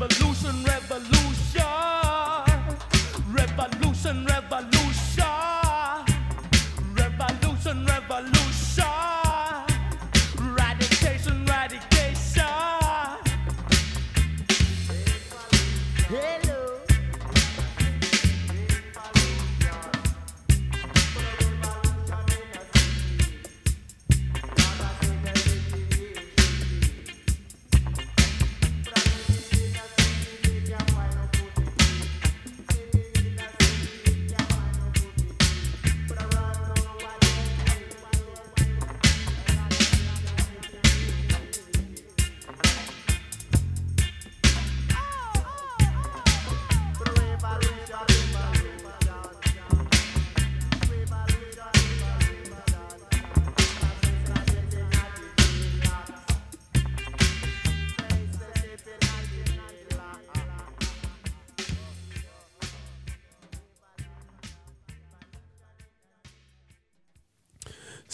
Revolution, 0.00 0.62
revolution, 0.62 1.64
revolution, 3.32 4.26
revolution, 4.26 5.27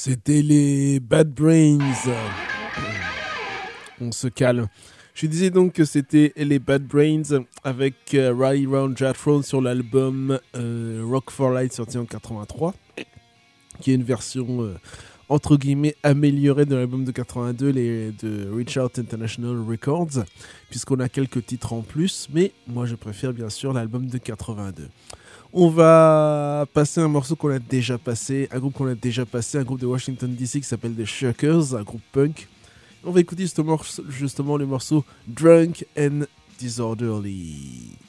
C'était 0.06 0.42
les 0.42 1.00
Bad 1.00 1.32
Brains. 1.32 1.78
On 4.02 4.12
se 4.12 4.28
calme. 4.28 4.68
Je 5.14 5.26
disais 5.26 5.48
donc 5.48 5.72
que 5.72 5.86
c'était 5.86 6.34
les 6.36 6.58
Bad 6.58 6.86
Brains 6.86 7.42
avec 7.64 8.12
euh, 8.12 8.34
Riley 8.38 8.66
Round 8.66 8.98
Jathrone 8.98 9.42
sur 9.42 9.62
l'album 9.62 10.38
euh, 10.56 11.02
Rock 11.08 11.30
for 11.30 11.52
Light 11.52 11.72
sorti 11.72 11.96
en 11.96 12.04
83, 12.04 12.74
qui 13.80 13.92
est 13.92 13.94
une 13.94 14.02
version 14.02 14.60
euh, 14.60 14.74
entre 15.30 15.56
guillemets 15.56 15.96
améliorée 16.02 16.66
de 16.66 16.74
l'album 16.74 17.06
de 17.06 17.10
82 17.10 17.70
les, 17.70 18.12
de 18.12 18.50
Richard 18.54 18.90
International 18.98 19.56
Records, 19.66 20.22
puisqu'on 20.68 21.00
a 21.00 21.08
quelques 21.08 21.46
titres 21.46 21.72
en 21.72 21.80
plus, 21.80 22.28
mais 22.30 22.52
moi 22.66 22.84
je 22.84 22.94
préfère 22.94 23.32
bien 23.32 23.48
sûr 23.48 23.72
l'album 23.72 24.06
de 24.08 24.18
82. 24.18 24.86
On 25.56 25.68
va 25.68 26.66
passer 26.74 27.00
un 27.00 27.06
morceau 27.06 27.36
qu'on 27.36 27.50
a 27.50 27.60
déjà 27.60 27.96
passé, 27.96 28.48
un 28.50 28.58
groupe 28.58 28.74
qu'on 28.74 28.88
a 28.88 28.96
déjà 28.96 29.24
passé, 29.24 29.56
un 29.56 29.62
groupe 29.62 29.78
de 29.78 29.86
Washington 29.86 30.34
DC 30.34 30.50
qui 30.54 30.64
s'appelle 30.64 30.96
The 30.96 31.04
Shirkers, 31.04 31.76
un 31.76 31.84
groupe 31.84 32.02
punk. 32.10 32.48
On 33.04 33.12
va 33.12 33.20
écouter 33.20 33.44
justement, 33.44 33.78
justement 34.08 34.56
le 34.56 34.66
morceau 34.66 35.04
Drunk 35.28 35.86
and 35.96 36.22
Disorderly. 36.58 38.03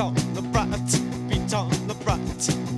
on 0.00 0.14
the 0.34 0.42
brat, 0.42 0.68
beat 1.28 1.54
on 1.54 1.70
the 1.88 1.94
brat. 2.04 2.77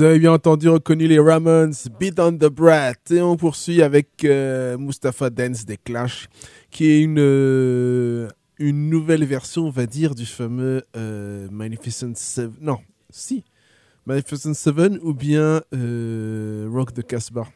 Vous 0.00 0.06
avez 0.06 0.18
bien 0.18 0.32
entendu 0.32 0.66
reconnu 0.70 1.06
les 1.06 1.18
Ramones, 1.18 1.74
Beat 1.98 2.18
on 2.18 2.32
the 2.32 2.46
Brat. 2.46 2.94
Et 3.10 3.20
on 3.20 3.36
poursuit 3.36 3.82
avec 3.82 4.24
euh, 4.24 4.78
Mustapha 4.78 5.28
Dance 5.28 5.66
des 5.66 5.76
Clash, 5.76 6.26
qui 6.70 6.86
est 6.86 7.02
une, 7.02 7.18
euh, 7.18 8.26
une 8.58 8.88
nouvelle 8.88 9.26
version, 9.26 9.66
on 9.66 9.70
va 9.70 9.84
dire, 9.84 10.14
du 10.14 10.24
fameux 10.24 10.84
euh, 10.96 11.48
Magnificent 11.50 12.14
Seven. 12.14 12.54
Non, 12.62 12.78
si. 13.10 13.44
Magnificent 14.06 14.54
Seven 14.54 14.98
ou 15.02 15.12
bien 15.12 15.60
euh, 15.74 16.66
Rock 16.72 16.94
the 16.94 17.06
Casbah. 17.06 17.48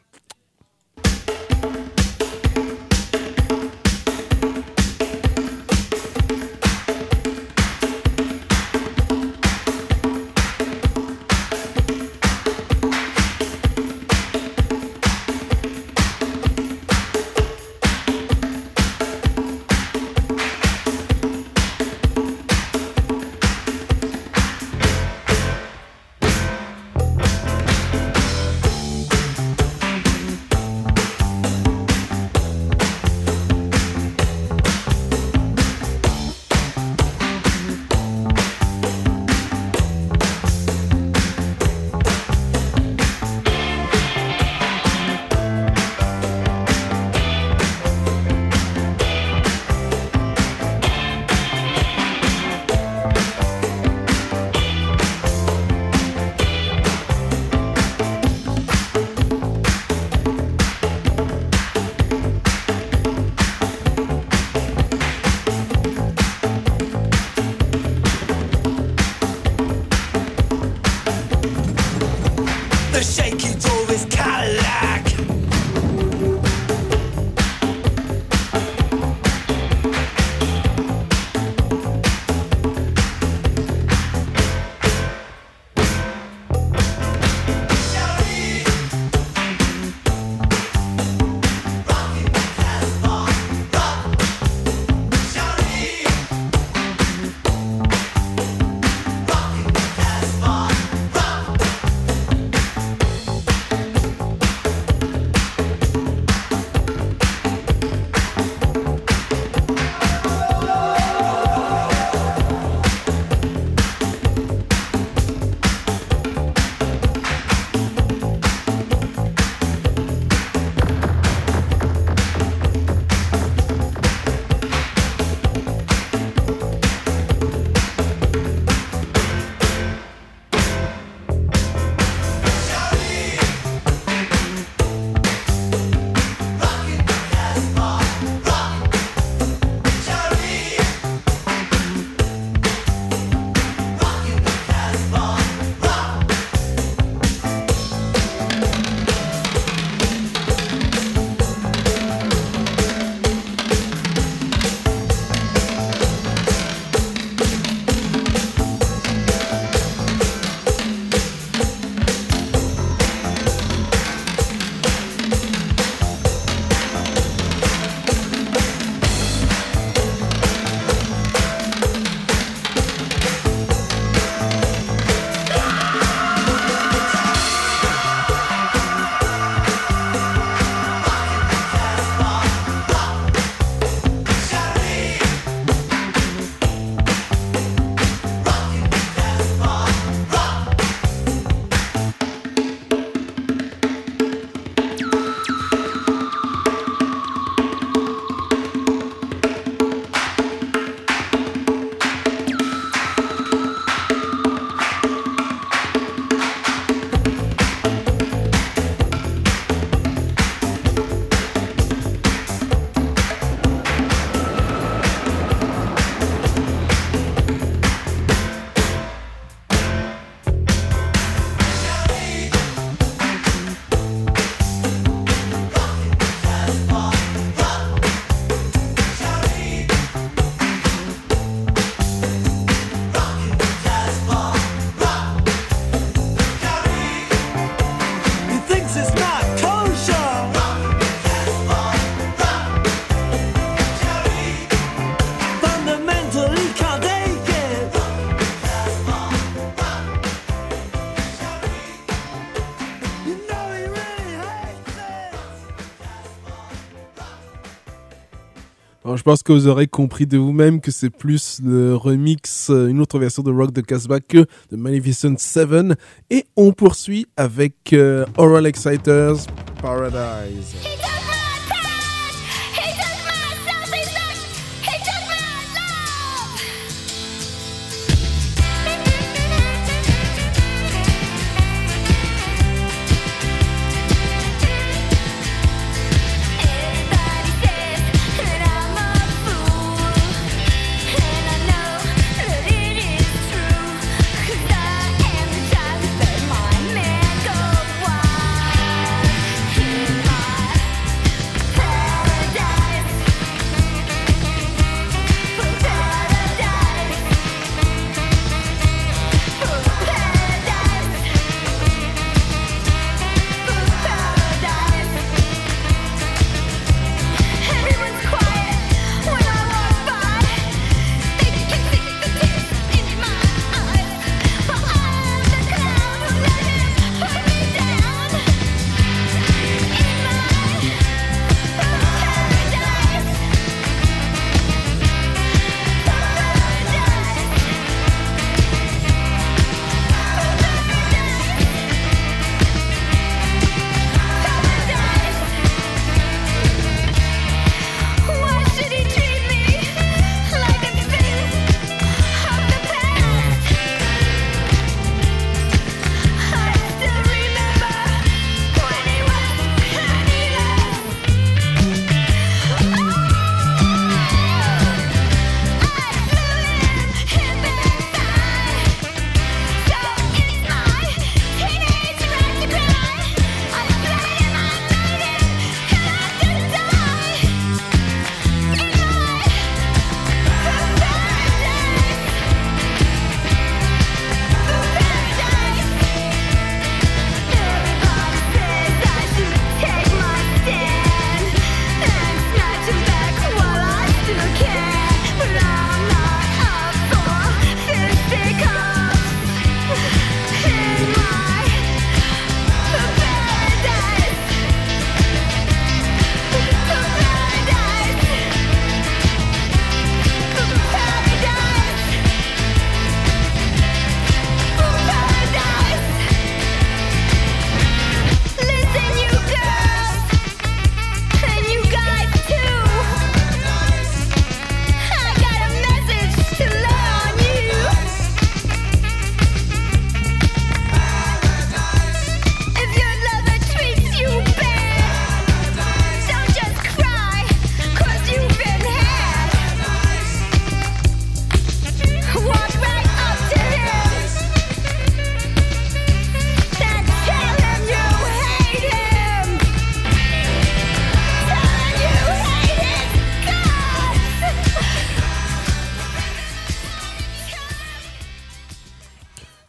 Je 259.25 259.31
pense 259.31 259.41
que 259.41 259.53
vous 259.53 259.67
aurez 259.67 259.87
compris 259.87 260.27
de 260.27 260.37
vous-même 260.37 260.79
que 260.79 260.91
c'est 260.91 261.09
plus 261.09 261.59
le 261.65 261.95
remix, 261.95 262.69
euh, 262.69 262.89
une 262.89 263.01
autre 263.01 263.17
version 263.17 263.41
de 263.41 263.51
Rock 263.51 263.71
de 263.71 263.81
Casbah 263.81 264.19
que 264.19 264.45
de 264.69 264.75
Magnificent 264.77 265.33
Seven. 265.39 265.95
Et 266.29 266.45
on 266.55 266.73
poursuit 266.73 267.25
avec 267.35 267.91
euh, 267.93 268.27
Oral 268.37 268.67
Exciters 268.67 269.37
Paradise. 269.81 270.75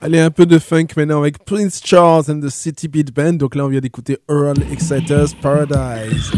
Allez, 0.06 0.20
un 0.20 0.30
peu 0.30 0.46
de 0.46 0.60
funk 0.60 0.86
maintenant 0.96 1.18
avec 1.18 1.44
Prince 1.44 1.80
Charles 1.84 2.30
and 2.30 2.38
the 2.38 2.48
City 2.48 2.86
Beat 2.86 3.12
Band. 3.12 3.32
Donc 3.32 3.56
là, 3.56 3.64
on 3.64 3.68
vient 3.68 3.80
d'écouter 3.80 4.18
Earl 4.28 4.54
Exciters 4.70 5.34
Paradise. 5.42 6.30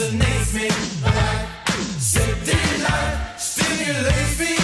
fascinates 0.00 0.54
me. 0.54 0.68
City 1.98 2.56
life 2.82 3.38
stimulates 3.38 4.38
me. 4.40 4.59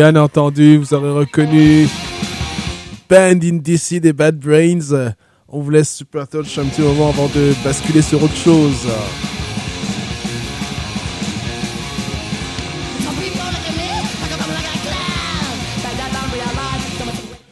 Bien 0.00 0.16
entendu, 0.16 0.78
vous 0.78 0.94
aurez 0.94 1.10
reconnu 1.10 1.86
Band 3.06 3.38
in 3.42 3.58
DC 3.58 4.00
des 4.00 4.14
Bad 4.14 4.38
Brains. 4.38 5.12
On 5.46 5.60
vous 5.60 5.68
laisse 5.68 5.94
Super 5.94 6.26
Touch 6.26 6.56
un 6.58 6.64
petit 6.64 6.80
moment 6.80 7.10
avant 7.10 7.26
de 7.26 7.52
basculer 7.62 8.00
sur 8.00 8.22
autre 8.22 8.34
chose. 8.34 8.88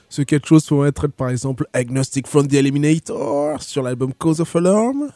Ce 0.09 0.23
quelque 0.23 0.49
chose 0.49 0.65
pour 0.65 0.87
être 0.87 1.07
par 1.07 1.29
exemple 1.29 1.67
Agnostic 1.75 2.27
from 2.27 2.49
the 2.49 2.55
Eliminator 2.55 3.63
sur 3.63 3.83
l'album 3.83 4.15
Cause 4.15 4.41
of 4.41 4.57
Alarm. 4.57 5.11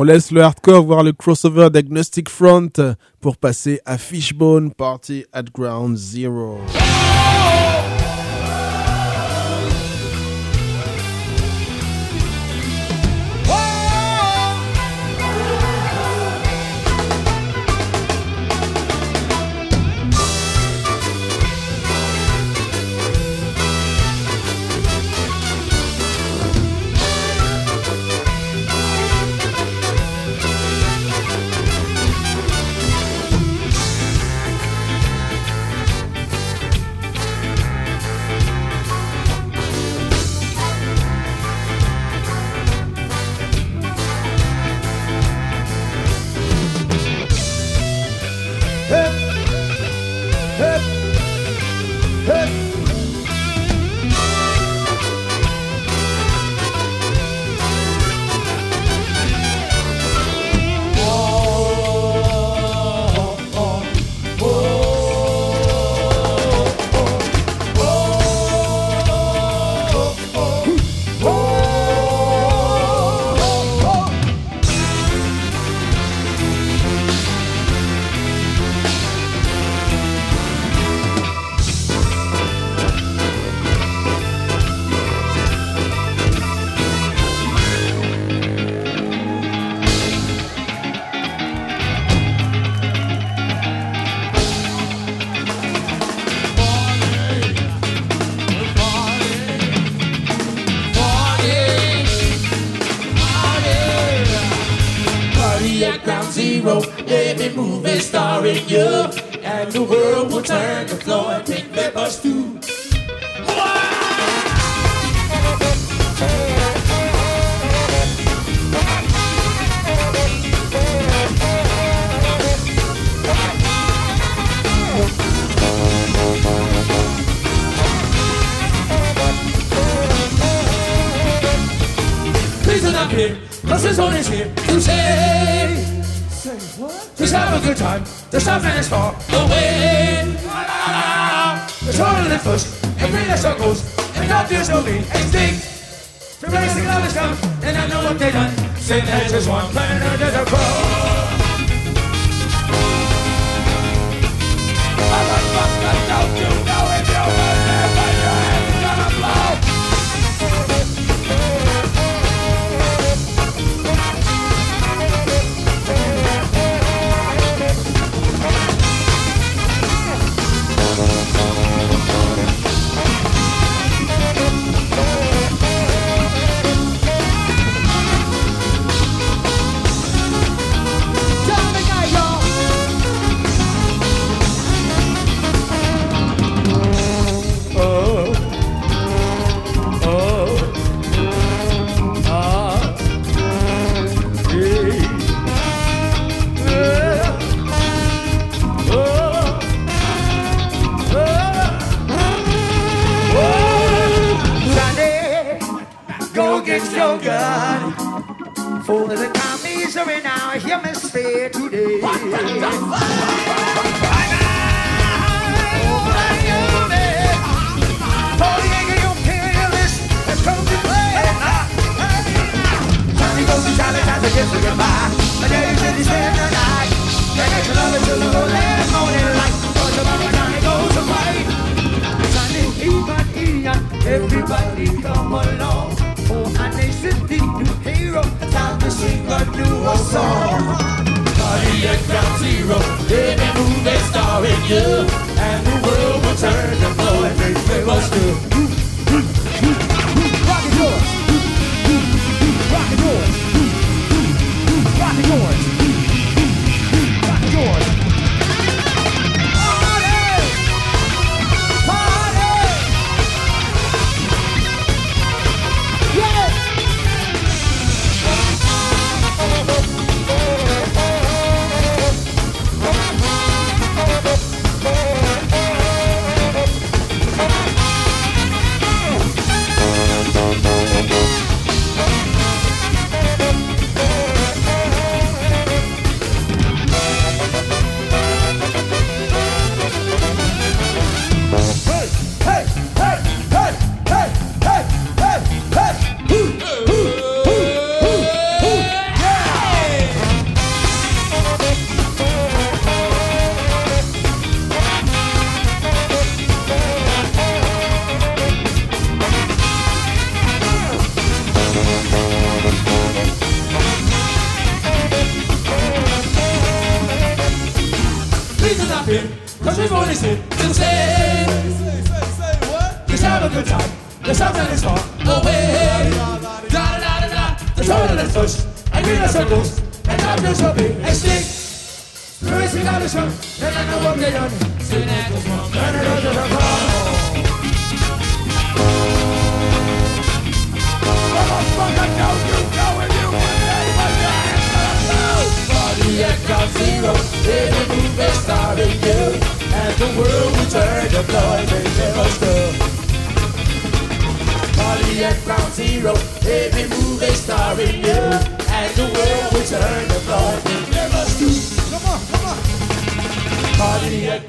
On 0.00 0.02
laisse 0.02 0.30
le 0.30 0.42
hardcore 0.42 0.86
voir 0.86 1.02
le 1.02 1.12
crossover 1.12 1.68
d'Agnostic 1.68 2.30
Front 2.30 2.70
pour 3.20 3.36
passer 3.36 3.82
à 3.84 3.98
Fishbone 3.98 4.72
Party 4.72 5.26
at 5.30 5.42
Ground 5.42 5.94
Zero. 5.94 6.58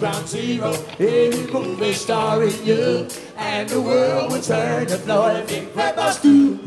ground 0.02 0.28
zero. 0.28 0.74
Every 0.98 1.46
movie 1.54 1.94
starring 1.94 2.66
you, 2.66 3.08
and 3.38 3.70
the 3.70 3.80
world 3.80 4.32
will 4.32 4.42
turn 4.42 4.92
a 4.92 4.98
blowing 4.98 5.46
red 5.48 5.74
crap 5.74 5.98
us 6.00 6.20
too. 6.20 6.61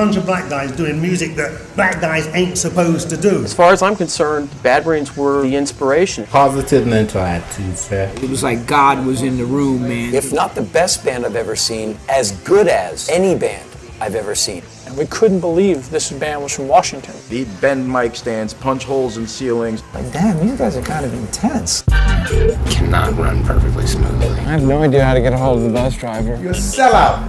Bunch 0.00 0.16
of 0.16 0.24
black 0.24 0.48
guys 0.48 0.72
doing 0.72 0.98
music 0.98 1.34
that 1.34 1.52
black 1.76 2.00
guys 2.00 2.26
ain't 2.28 2.56
supposed 2.56 3.10
to 3.10 3.18
do. 3.18 3.44
As 3.44 3.52
far 3.52 3.70
as 3.70 3.82
I'm 3.82 3.94
concerned, 3.94 4.48
Bad 4.62 4.84
Brains 4.84 5.14
were 5.14 5.42
the 5.42 5.54
inspiration. 5.54 6.24
Positive 6.24 6.86
mental 6.86 7.20
attitude, 7.20 7.76
sir. 7.76 8.10
It 8.16 8.30
was 8.30 8.42
like 8.42 8.66
God 8.66 9.04
was 9.04 9.20
in 9.20 9.36
the 9.36 9.44
room, 9.44 9.82
man. 9.82 10.14
If 10.14 10.32
not 10.32 10.54
the 10.54 10.62
best 10.62 11.04
band 11.04 11.26
I've 11.26 11.36
ever 11.36 11.54
seen, 11.54 11.98
as 12.08 12.32
good 12.44 12.66
as 12.66 13.10
any 13.10 13.38
band 13.38 13.68
I've 14.00 14.14
ever 14.14 14.34
seen. 14.34 14.62
And 14.86 14.96
we 14.96 15.04
couldn't 15.04 15.40
believe 15.40 15.90
this 15.90 16.10
band 16.12 16.42
was 16.42 16.56
from 16.56 16.66
Washington. 16.66 17.14
He'd 17.28 17.60
bend 17.60 17.86
mic 17.86 18.16
stands, 18.16 18.54
punch 18.54 18.84
holes 18.84 19.18
in 19.18 19.26
ceilings. 19.26 19.82
Like, 19.92 20.10
damn, 20.14 20.40
these 20.40 20.56
guys 20.56 20.78
are 20.78 20.82
kind 20.82 21.04
of 21.04 21.12
intense. 21.12 21.82
Cannot 21.82 23.18
run 23.18 23.44
perfectly 23.44 23.86
smoothly. 23.86 24.28
I 24.28 24.52
have 24.52 24.62
no 24.62 24.82
idea 24.82 25.04
how 25.04 25.12
to 25.12 25.20
get 25.20 25.34
a 25.34 25.36
hold 25.36 25.58
of 25.58 25.64
the 25.64 25.70
bus 25.70 25.94
driver. 25.94 26.36
You're 26.40 26.52
a 26.52 26.54
sellout. 26.54 27.26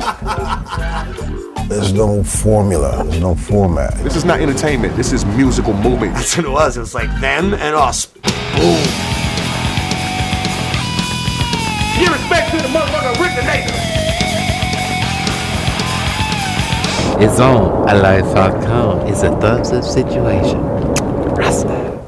There's 1.71 1.93
no 1.93 2.21
formula, 2.21 3.01
there's 3.05 3.21
no 3.21 3.33
format. 3.33 3.93
This 4.03 4.17
is 4.17 4.25
not 4.25 4.41
entertainment, 4.41 4.93
this 4.97 5.13
is 5.13 5.23
musical 5.23 5.71
movement. 5.71 6.13
That's 6.15 6.35
what 6.35 6.45
it 6.45 6.49
was. 6.49 6.75
It 6.75 6.81
was 6.81 6.93
like 6.93 7.09
them 7.21 7.53
and 7.53 7.73
us. 7.73 8.07
Boom. 8.07 8.83
Give 11.97 12.11
respect 12.11 12.51
to 12.51 12.57
the 12.57 12.67
motherfucker 12.67 13.15
Rick 13.21 13.35
the 13.37 13.43
Nation. 13.47 13.71
It's 17.23 17.39
on. 17.39 17.87
Alive.com. 17.87 19.07
It's 19.07 19.23
a 19.23 19.31
thumbs 19.39 19.71
up 19.71 19.85
situation. 19.85 20.59
Rasta. 21.37 22.01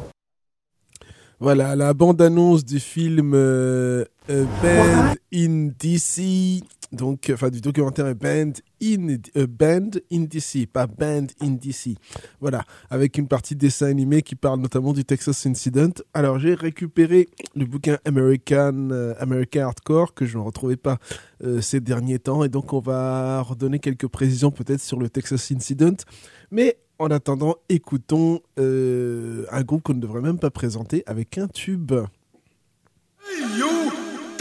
Voilà, 1.40 1.78
la 1.78 1.94
bande-annonce 1.94 2.66
du 2.66 2.82
film 2.82 3.34
euh, 3.34 4.06
Band 4.28 5.16
in 5.32 5.72
DC, 5.80 6.64
donc, 6.94 7.32
enfin 7.34 7.50
du 7.50 7.60
documentaire 7.60 8.14
Band 8.16 8.54
in, 8.82 9.18
euh, 9.36 9.48
Band 9.48 9.90
in 10.12 10.22
DC, 10.22 10.68
pas 10.72 10.88
Band 10.88 11.28
in 11.42 11.52
DC. 11.52 11.98
Voilà, 12.40 12.64
avec 12.90 13.18
une 13.18 13.28
partie 13.28 13.56
dessin 13.56 13.88
animé 13.88 14.22
qui 14.22 14.36
parle 14.36 14.60
notamment 14.60 14.94
du 14.94 15.04
Texas 15.04 15.46
Incident. 15.46 15.92
Alors 16.14 16.40
j'ai 16.40 16.54
récupéré 16.54 17.30
le 17.56 17.66
bouquin 17.66 17.98
American, 18.06 18.90
euh, 18.92 19.14
American 19.20 19.62
Hardcore 19.62 20.14
que 20.14 20.26
je 20.26 20.38
ne 20.38 20.44
retrouvais 20.44 20.78
pas 20.78 21.00
euh, 21.44 21.62
ces 21.62 21.80
derniers 21.80 22.20
temps, 22.20 22.44
et 22.44 22.50
donc 22.50 22.74
on 22.74 22.80
va 22.80 23.42
redonner 23.42 23.80
quelques 23.80 24.08
précisions 24.08 24.52
peut-être 24.52 24.82
sur 24.82 25.00
le 25.00 25.10
Texas 25.10 25.52
Incident. 25.52 25.98
Mais 26.52 26.78
en 27.00 27.10
attendant, 27.10 27.56
écoutons 27.70 28.42
euh, 28.60 29.46
un 29.52 29.64
groupe 29.64 29.84
qu'on 29.84 29.96
ne 29.96 30.00
devrait 30.00 30.22
même 30.22 30.40
pas 30.40 30.52
présenter 30.52 31.04
avec 31.08 31.38
un 31.38 31.48
tube. 31.48 31.92
Hey, 31.92 33.58
you! 33.58 34.03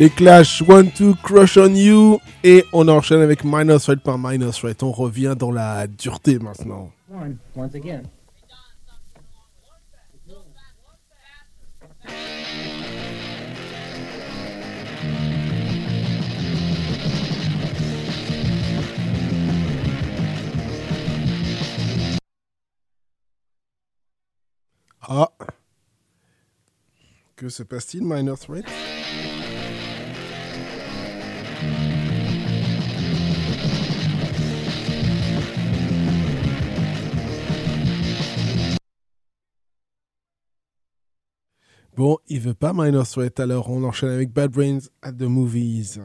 Les 0.00 0.08
Clash, 0.08 0.62
One 0.66 0.90
Two 0.90 1.14
Crush 1.22 1.58
on 1.58 1.74
You, 1.74 2.20
et 2.42 2.64
on 2.72 2.88
enchaîne 2.88 3.20
avec 3.20 3.44
Minus 3.44 3.82
Threat 3.82 4.00
par 4.00 4.16
Minus 4.16 4.56
Threat. 4.56 4.82
On 4.82 4.92
revient 4.92 5.34
dans 5.38 5.50
la 5.50 5.86
dureté 5.86 6.38
maintenant. 6.38 6.90
Ah. 25.02 25.28
Que 27.36 27.50
se 27.50 27.62
passe-t-il, 27.62 28.02
Minor 28.02 28.38
Threat 28.38 28.64
Bon, 42.00 42.16
il 42.28 42.40
veut 42.40 42.54
pas 42.54 42.72
Minor 42.74 43.06
Threat, 43.06 43.40
alors 43.40 43.68
on 43.68 43.84
enchaîne 43.84 44.08
avec 44.08 44.32
Bad 44.32 44.52
Brains 44.52 44.78
at 45.02 45.12
the 45.12 45.24
Movies. 45.24 45.98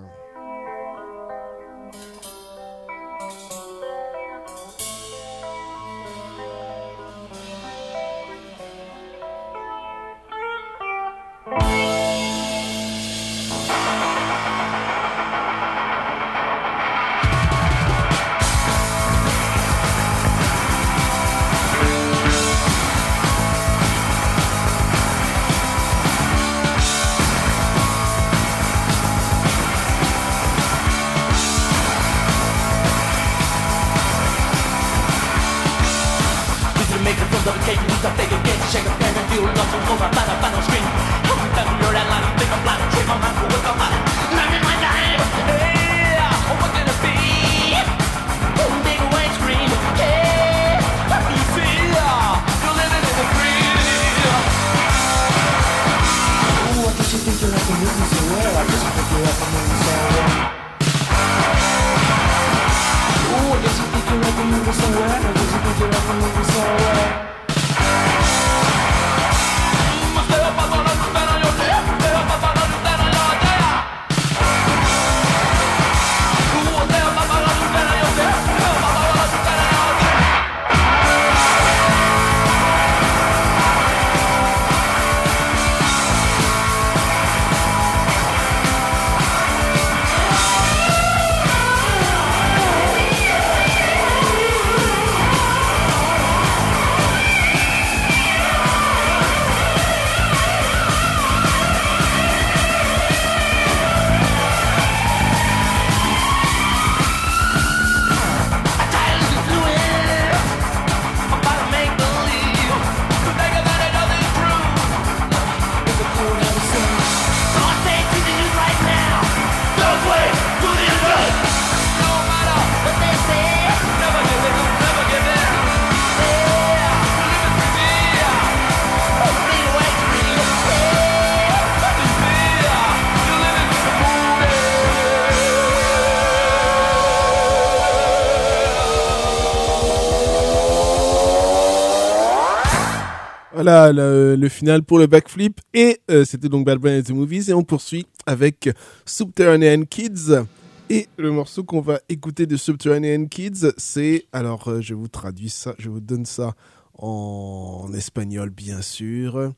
Voilà 143.65 143.87
euh, 143.87 144.37
le, 144.37 144.47
final 144.47 144.83
pour 144.83 144.99
le 144.99 145.07
backflip. 145.07 145.59
Et 145.73 145.99
euh, 146.11 146.23
c'était 146.23 146.49
donc 146.49 146.67
Bad 146.67 146.77
Brain 146.77 146.99
and 146.99 147.15
Movies. 147.15 147.49
Et 147.49 147.53
on 147.55 147.63
poursuit 147.63 148.05
avec 148.27 148.69
Subterranean 149.07 149.85
Kids. 149.85 150.43
Et 150.91 151.07
le 151.17 151.31
morceau 151.31 151.63
qu'on 151.63 151.81
va 151.81 151.99
écouter 152.07 152.45
de 152.45 152.57
Subterranean 152.57 153.25
Kids, 153.25 153.71
c'est. 153.77 154.27
Alors, 154.31 154.67
euh, 154.67 154.81
je 154.81 154.93
vous 154.93 155.07
traduis 155.07 155.49
ça, 155.49 155.73
je 155.79 155.89
vous 155.89 155.99
donne 155.99 156.27
ça 156.27 156.53
en 156.93 157.89
espagnol, 157.95 158.51
bien 158.51 158.83
sûr. 158.83 159.51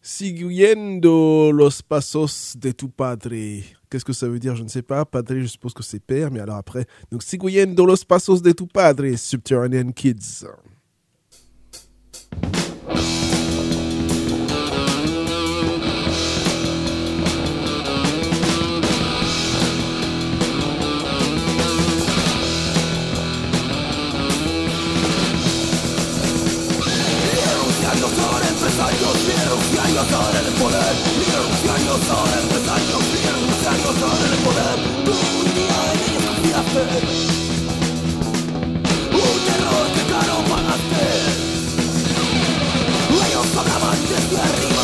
Siguiendo 0.00 1.50
los 1.50 1.82
pasos 1.82 2.56
de 2.56 2.70
tu 2.70 2.86
padre. 2.88 3.34
Qu'est-ce 3.90 4.04
que 4.04 4.12
ça 4.12 4.28
veut 4.28 4.38
dire? 4.38 4.54
Je 4.54 4.62
ne 4.62 4.68
sais 4.68 4.82
pas. 4.82 5.04
Padre, 5.04 5.34
je 5.40 5.46
suppose 5.46 5.74
que 5.74 5.82
c'est 5.82 5.98
père, 5.98 6.30
mais 6.30 6.38
alors 6.38 6.58
après. 6.58 6.86
Donc, 7.10 7.24
Siguiendo 7.24 7.86
los 7.86 8.04
pasos 8.04 8.40
de 8.40 8.52
tu 8.52 8.68
padre, 8.68 9.16
Subterranean 9.16 9.90
Kids. 9.90 10.46
años 29.96 30.12
ahora 30.12 30.40
Un 39.12 39.26
que 44.06 44.75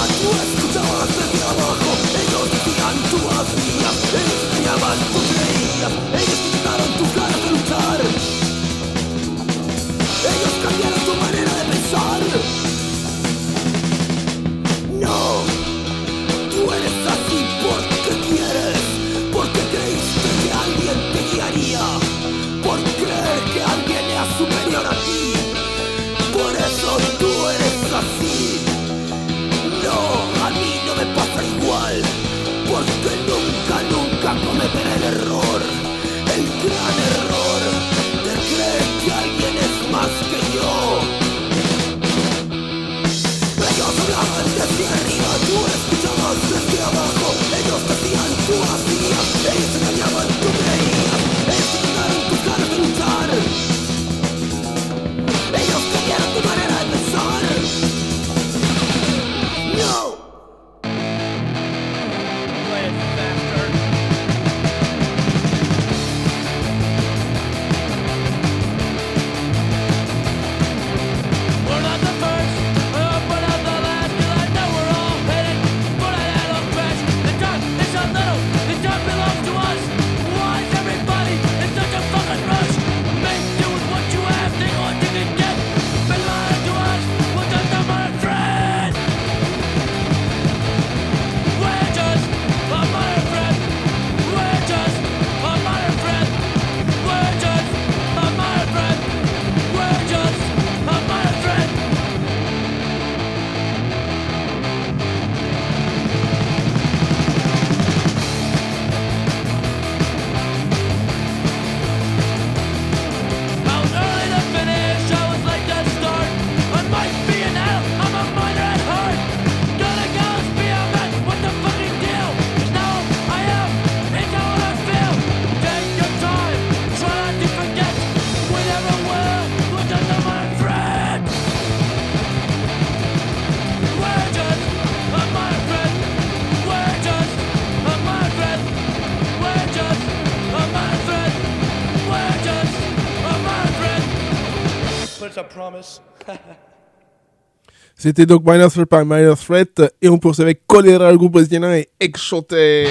C'était 147.96 148.26
donc 148.26 148.42
Minor 148.44 148.70
Threat 148.70 148.86
par 148.88 149.04
Minor 149.04 149.38
Threat 149.38 149.82
et 150.00 150.08
on 150.08 150.18
poursuit 150.18 150.42
avec 150.42 150.62
Cholera, 150.66 151.10
le 151.12 151.18
groupe 151.18 151.32
brésilien 151.32 151.72
et 151.74 151.88
Exchoté. 152.00 152.86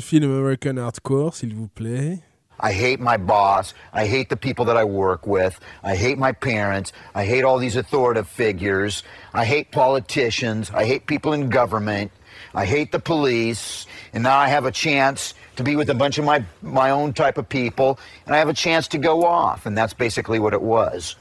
Film 0.00 0.24
American 0.24 0.76
Hardcore, 0.76 1.34
s'il 1.34 1.54
vous 1.54 1.68
plaît. 1.68 2.20
I 2.60 2.72
hate 2.72 3.00
my 3.00 3.16
boss. 3.16 3.74
I 3.92 4.06
hate 4.06 4.28
the 4.28 4.36
people 4.36 4.64
that 4.66 4.76
I 4.76 4.84
work 4.84 5.26
with. 5.26 5.58
I 5.82 5.96
hate 5.96 6.16
my 6.16 6.30
parents. 6.30 6.92
I 7.12 7.24
hate 7.24 7.42
all 7.42 7.58
these 7.58 7.74
authoritative 7.74 8.28
figures. 8.28 9.02
I 9.34 9.44
hate 9.44 9.72
politicians. 9.72 10.70
I 10.72 10.84
hate 10.84 11.06
people 11.06 11.32
in 11.32 11.48
government. 11.48 12.12
I 12.54 12.64
hate 12.64 12.92
the 12.92 13.00
police. 13.00 13.86
And 14.12 14.22
now 14.22 14.38
I 14.38 14.46
have 14.48 14.64
a 14.64 14.70
chance 14.70 15.34
to 15.56 15.64
be 15.64 15.74
with 15.74 15.90
a 15.90 15.94
bunch 15.94 16.18
of 16.18 16.24
my, 16.24 16.44
my 16.62 16.90
own 16.90 17.12
type 17.12 17.36
of 17.36 17.48
people. 17.48 17.98
And 18.26 18.34
I 18.34 18.38
have 18.38 18.48
a 18.48 18.54
chance 18.54 18.86
to 18.88 18.98
go 18.98 19.24
off. 19.24 19.66
And 19.66 19.76
that's 19.76 19.94
basically 19.94 20.38
what 20.38 20.54
it 20.54 20.62
was. 20.62 21.16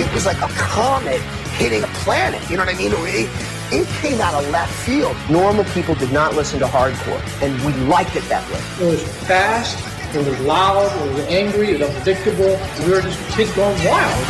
It 0.00 0.14
was 0.14 0.24
like 0.24 0.40
a 0.40 0.48
comet 0.54 1.20
hitting 1.58 1.82
a 1.82 1.88
planet. 1.88 2.40
You 2.48 2.56
know 2.56 2.64
what 2.64 2.74
I 2.74 2.78
mean? 2.78 3.57
It, 3.70 3.80
it 3.80 3.86
came 4.00 4.20
out 4.20 4.34
of 4.34 4.48
left 4.50 4.72
field. 4.84 5.16
Normal 5.30 5.64
people 5.64 5.94
did 5.94 6.12
not 6.12 6.34
listen 6.34 6.58
to 6.60 6.66
hardcore, 6.66 7.20
and 7.42 7.54
we 7.64 7.72
liked 7.84 8.16
it 8.16 8.24
that 8.24 8.46
way. 8.50 8.86
It 8.86 8.90
was 8.90 9.02
fast, 9.26 9.78
it 10.14 10.26
was 10.26 10.40
loud, 10.40 10.86
it 11.08 11.14
was 11.14 11.26
angry, 11.26 11.70
it 11.70 11.80
was 11.80 11.88
unpredictable. 11.88 12.58
We 12.84 12.92
were 12.92 13.02
just 13.02 13.18
kids 13.36 13.54
going 13.54 13.76
wild. 13.84 14.24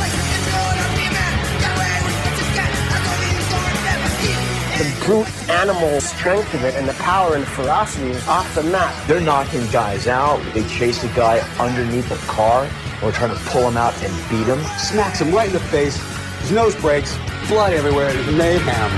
The 4.79 5.05
brute 5.05 5.51
animal 5.51 6.01
strength 6.01 6.55
of 6.55 6.63
it 6.63 6.77
and 6.77 6.89
the 6.89 6.93
power 6.95 7.35
and 7.35 7.45
ferocity 7.45 8.11
is 8.11 8.29
off 8.29 8.55
the 8.55 8.63
map. 8.63 8.95
They're 9.09 9.21
knocking 9.21 9.67
guys 9.73 10.07
out. 10.07 10.41
They 10.55 10.63
chase 10.69 11.03
a 11.03 11.09
guy 11.09 11.41
underneath 11.59 12.11
a 12.13 12.27
car. 12.31 12.69
We're 13.03 13.13
trying 13.13 13.37
to 13.37 13.45
pull 13.47 13.69
him 13.69 13.77
out 13.77 13.95
and 14.03 14.13
beat 14.31 14.47
him. 14.47 14.61
Smacks 14.79 15.21
him 15.21 15.35
right 15.35 15.49
in 15.49 15.53
the 15.53 15.61
face. 15.61 15.97
His 16.43 16.53
nose 16.53 16.77
breaks. 16.77 17.17
Blood 17.49 17.73
everywhere. 17.73 18.13
Mayhem. 18.33 18.91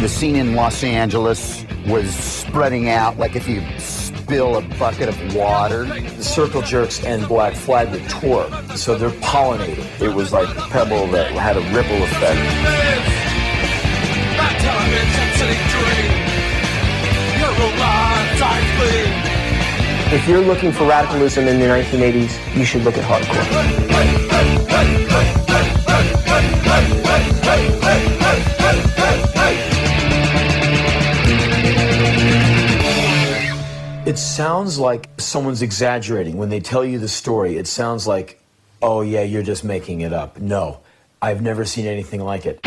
The 0.00 0.08
scene 0.08 0.36
in 0.36 0.54
Los 0.54 0.84
Angeles 0.84 1.66
was 1.88 2.14
spreading 2.14 2.90
out 2.90 3.18
like 3.18 3.34
if 3.34 3.48
you 3.48 3.60
spill 3.78 4.56
a 4.56 4.62
bucket 4.78 5.08
of 5.08 5.34
water. 5.34 5.84
The 5.84 6.22
Circle 6.22 6.62
Jerks 6.62 7.04
and 7.04 7.26
Black 7.26 7.54
Flag 7.54 7.90
were 7.90 8.08
tour, 8.08 8.48
so 8.76 8.94
they're 8.96 9.10
pollinating. 9.20 10.00
It 10.00 10.14
was 10.14 10.32
like 10.32 10.48
a 10.56 10.60
pebble 10.70 11.08
that 11.08 11.32
had 11.32 11.56
a 11.56 11.74
ripple 11.74 12.00
effect. 12.04 12.38
If 20.12 20.28
you're 20.28 20.42
looking 20.42 20.72
for 20.72 20.86
radicalism 20.86 21.48
in 21.48 21.58
the 21.58 21.64
1980s, 21.64 22.54
you 22.54 22.66
should 22.66 22.82
look 22.82 22.98
at 22.98 23.04
hardcore. 23.04 24.02
It 34.06 34.18
sounds 34.18 34.78
like 34.78 35.08
someone's 35.16 35.62
exaggerating. 35.62 36.36
When 36.36 36.50
they 36.50 36.60
tell 36.60 36.84
you 36.84 36.98
the 36.98 37.08
story, 37.08 37.56
it 37.56 37.66
sounds 37.66 38.06
like, 38.06 38.38
oh, 38.82 39.00
yeah, 39.00 39.22
you're 39.22 39.42
just 39.42 39.64
making 39.64 40.02
it 40.02 40.12
up. 40.12 40.38
No, 40.38 40.80
I've 41.22 41.40
never 41.40 41.64
seen 41.64 41.86
anything 41.86 42.20
like 42.20 42.44
it. 42.44 42.60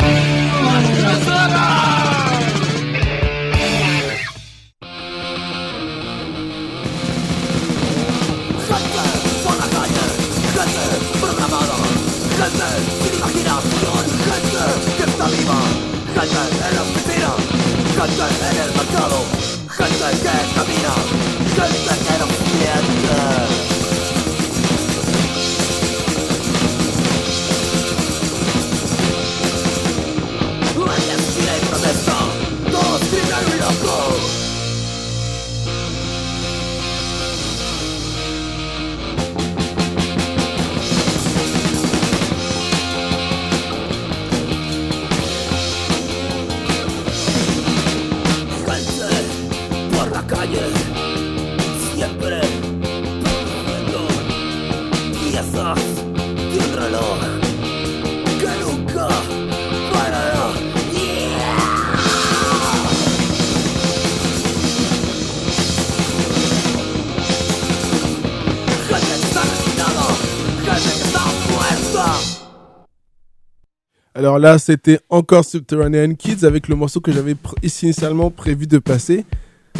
Alors 74.36 74.60
c'était 74.60 75.00
encore 75.08 75.46
Subterranean 75.46 76.12
Kids 76.14 76.44
avec 76.44 76.68
le 76.68 76.76
morceau 76.76 77.00
que 77.00 77.10
j'avais 77.10 77.34
initialement 77.62 78.30
prévu 78.30 78.66
de 78.66 78.76
passer, 78.76 79.24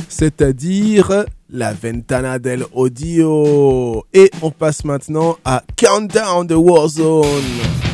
c'est-à-dire 0.09 1.27
la 1.51 1.75
Ventana 1.75 2.39
del 2.39 2.65
Odio. 2.73 4.07
Et 4.15 4.31
on 4.41 4.51
passe 4.51 4.83
maintenant 4.87 5.37
à 5.45 5.63
Countdown 5.77 6.47
the 6.47 6.53
Warzone. 6.53 7.86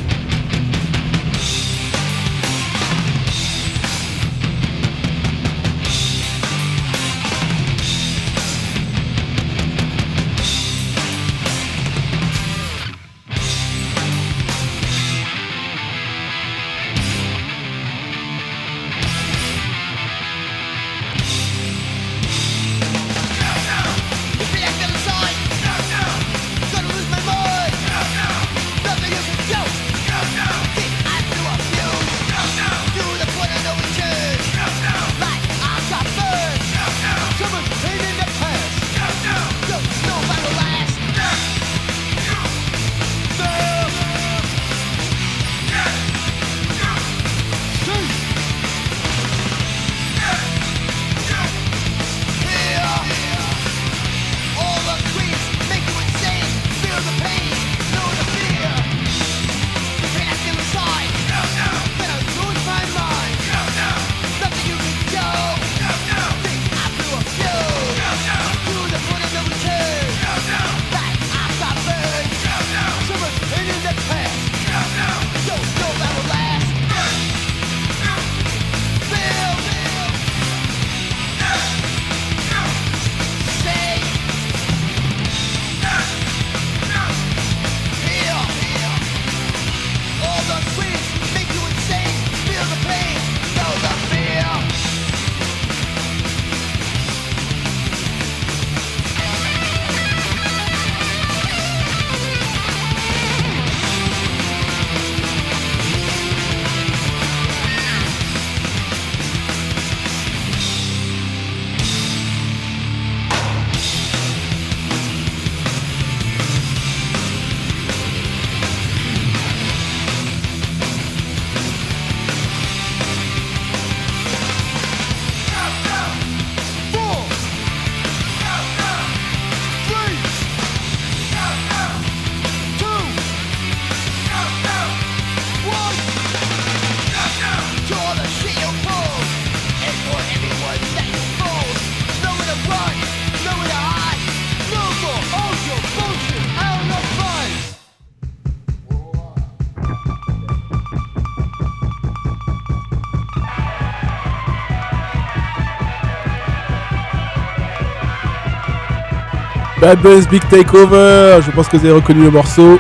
Bad 159.83 160.01
Brains 160.01 160.29
Big 160.31 160.49
Takeover. 160.49 161.41
Je 161.45 161.51
pense 161.51 161.67
que 161.67 161.77
vous 161.77 161.85
avez 161.85 161.95
reconnu 161.97 162.23
le 162.23 162.31
morceau. 162.31 162.79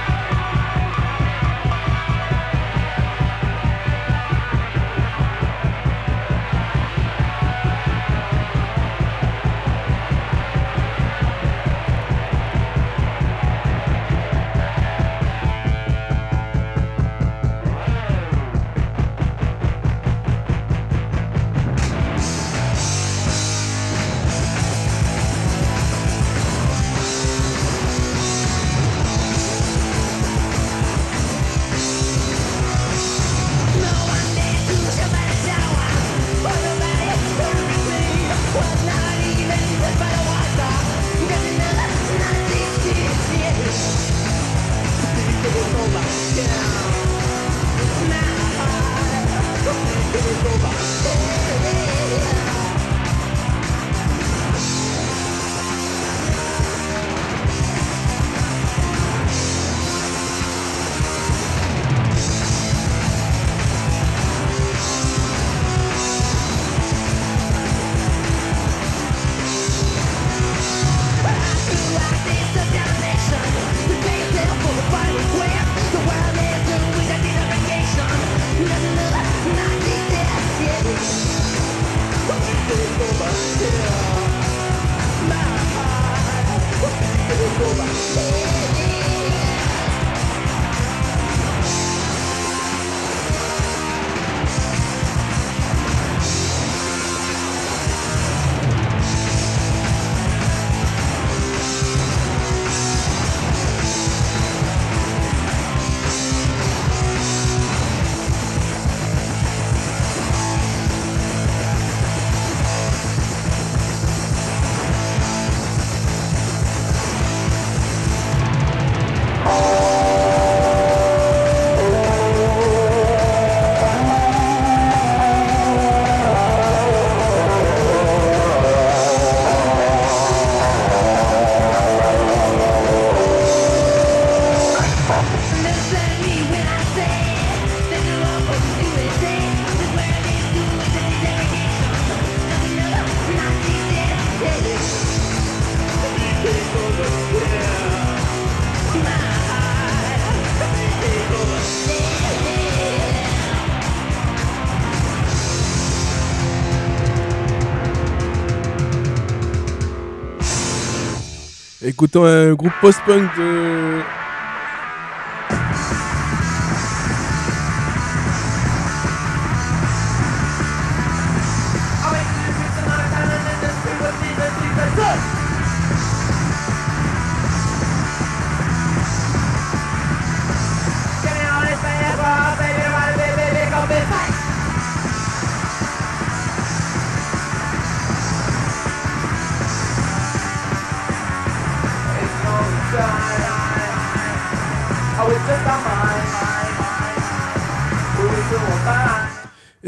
Un 162.03 162.55
groupe 162.55 162.73
post-punk 162.81 163.23
de. 163.37 164.22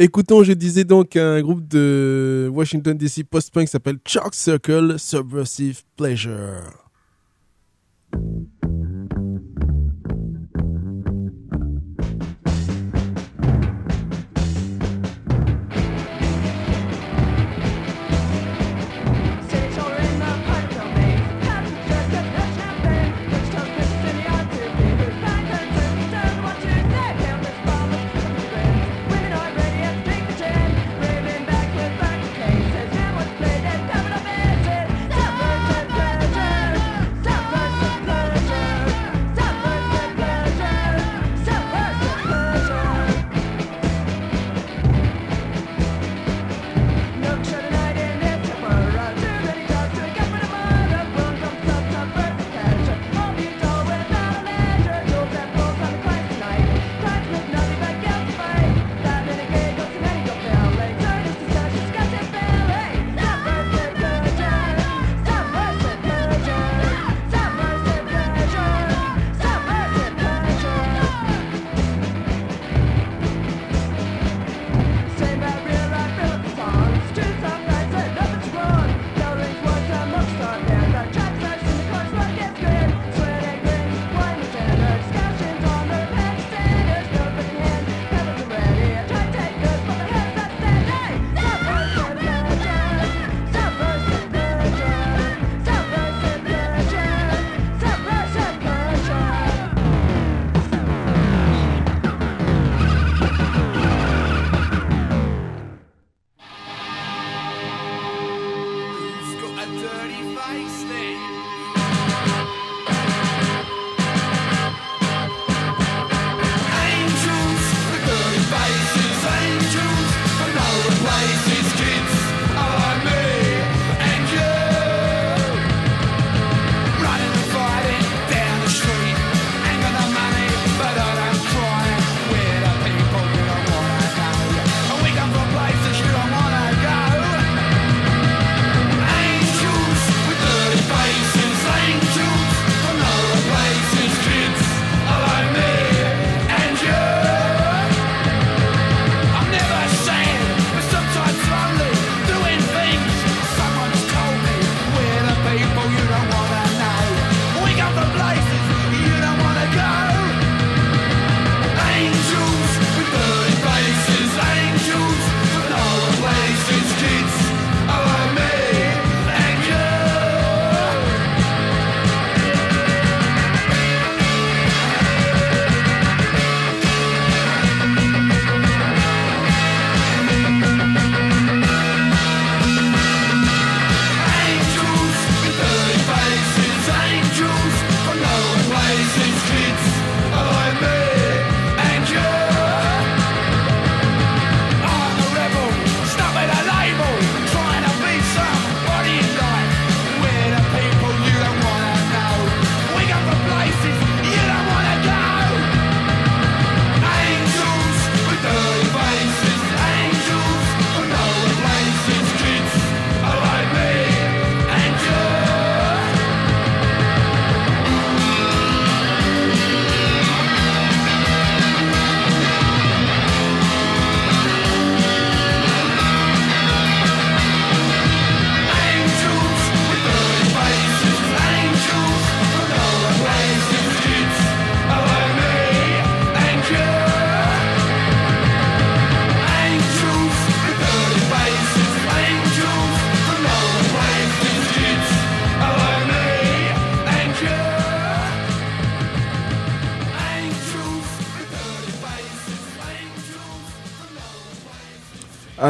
Écoutons, 0.05 0.43
je 0.43 0.53
disais 0.53 0.85
donc 0.85 1.17
un 1.17 1.41
groupe 1.41 1.67
de 1.67 2.51
Washington 2.53 2.95
DC 2.95 3.25
post-punk 3.25 3.67
s'appelle 3.69 3.97
Chalk 4.07 4.35
Circle 4.35 4.99
Subversive. 4.99 5.81
Pleasure. 5.97 6.91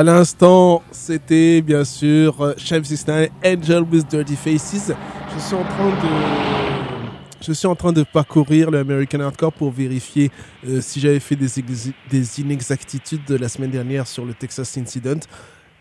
L'instant, 0.04 0.82
c'était 0.92 1.62
bien 1.62 1.84
sûr 1.84 2.40
euh, 2.40 2.54
Chef 2.56 2.84
69, 2.86 3.28
Angel 3.44 3.82
with 3.82 4.08
Dirty 4.08 4.36
Faces. 4.36 4.92
Je 5.34 5.40
suis 5.40 5.54
en 5.56 5.64
train 5.64 5.88
de, 5.88 7.04
je 7.40 7.52
suis 7.52 7.66
en 7.66 7.74
train 7.74 7.92
de 7.92 8.02
parcourir 8.02 8.70
le 8.70 8.78
American 8.78 9.20
Hardcore 9.20 9.52
pour 9.52 9.70
vérifier 9.72 10.30
euh, 10.68 10.80
si 10.80 11.00
j'avais 11.00 11.20
fait 11.20 11.36
des, 11.36 11.58
ex- 11.58 11.90
des 12.10 12.40
inexactitudes 12.40 13.24
de 13.26 13.36
la 13.36 13.48
semaine 13.48 13.70
dernière 13.70 14.06
sur 14.06 14.24
le 14.24 14.34
Texas 14.34 14.76
Incident. 14.78 15.20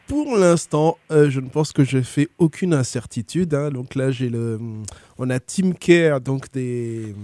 Pour 0.07 0.38
l'instant, 0.38 0.97
euh, 1.11 1.30
je 1.30 1.39
ne 1.39 1.49
pense 1.49 1.71
que 1.71 1.84
je 1.84 2.01
fais 2.01 2.28
aucune 2.38 2.74
incertitude. 2.74 3.53
hein. 3.53 3.69
Donc 3.71 3.95
là, 3.95 4.11
j'ai 4.11 4.30
le, 4.30 4.59
on 5.17 5.30
a 5.30 5.39
Team 5.39 5.74
Care, 5.76 6.19
donc 6.19 6.51
des, 6.51 7.15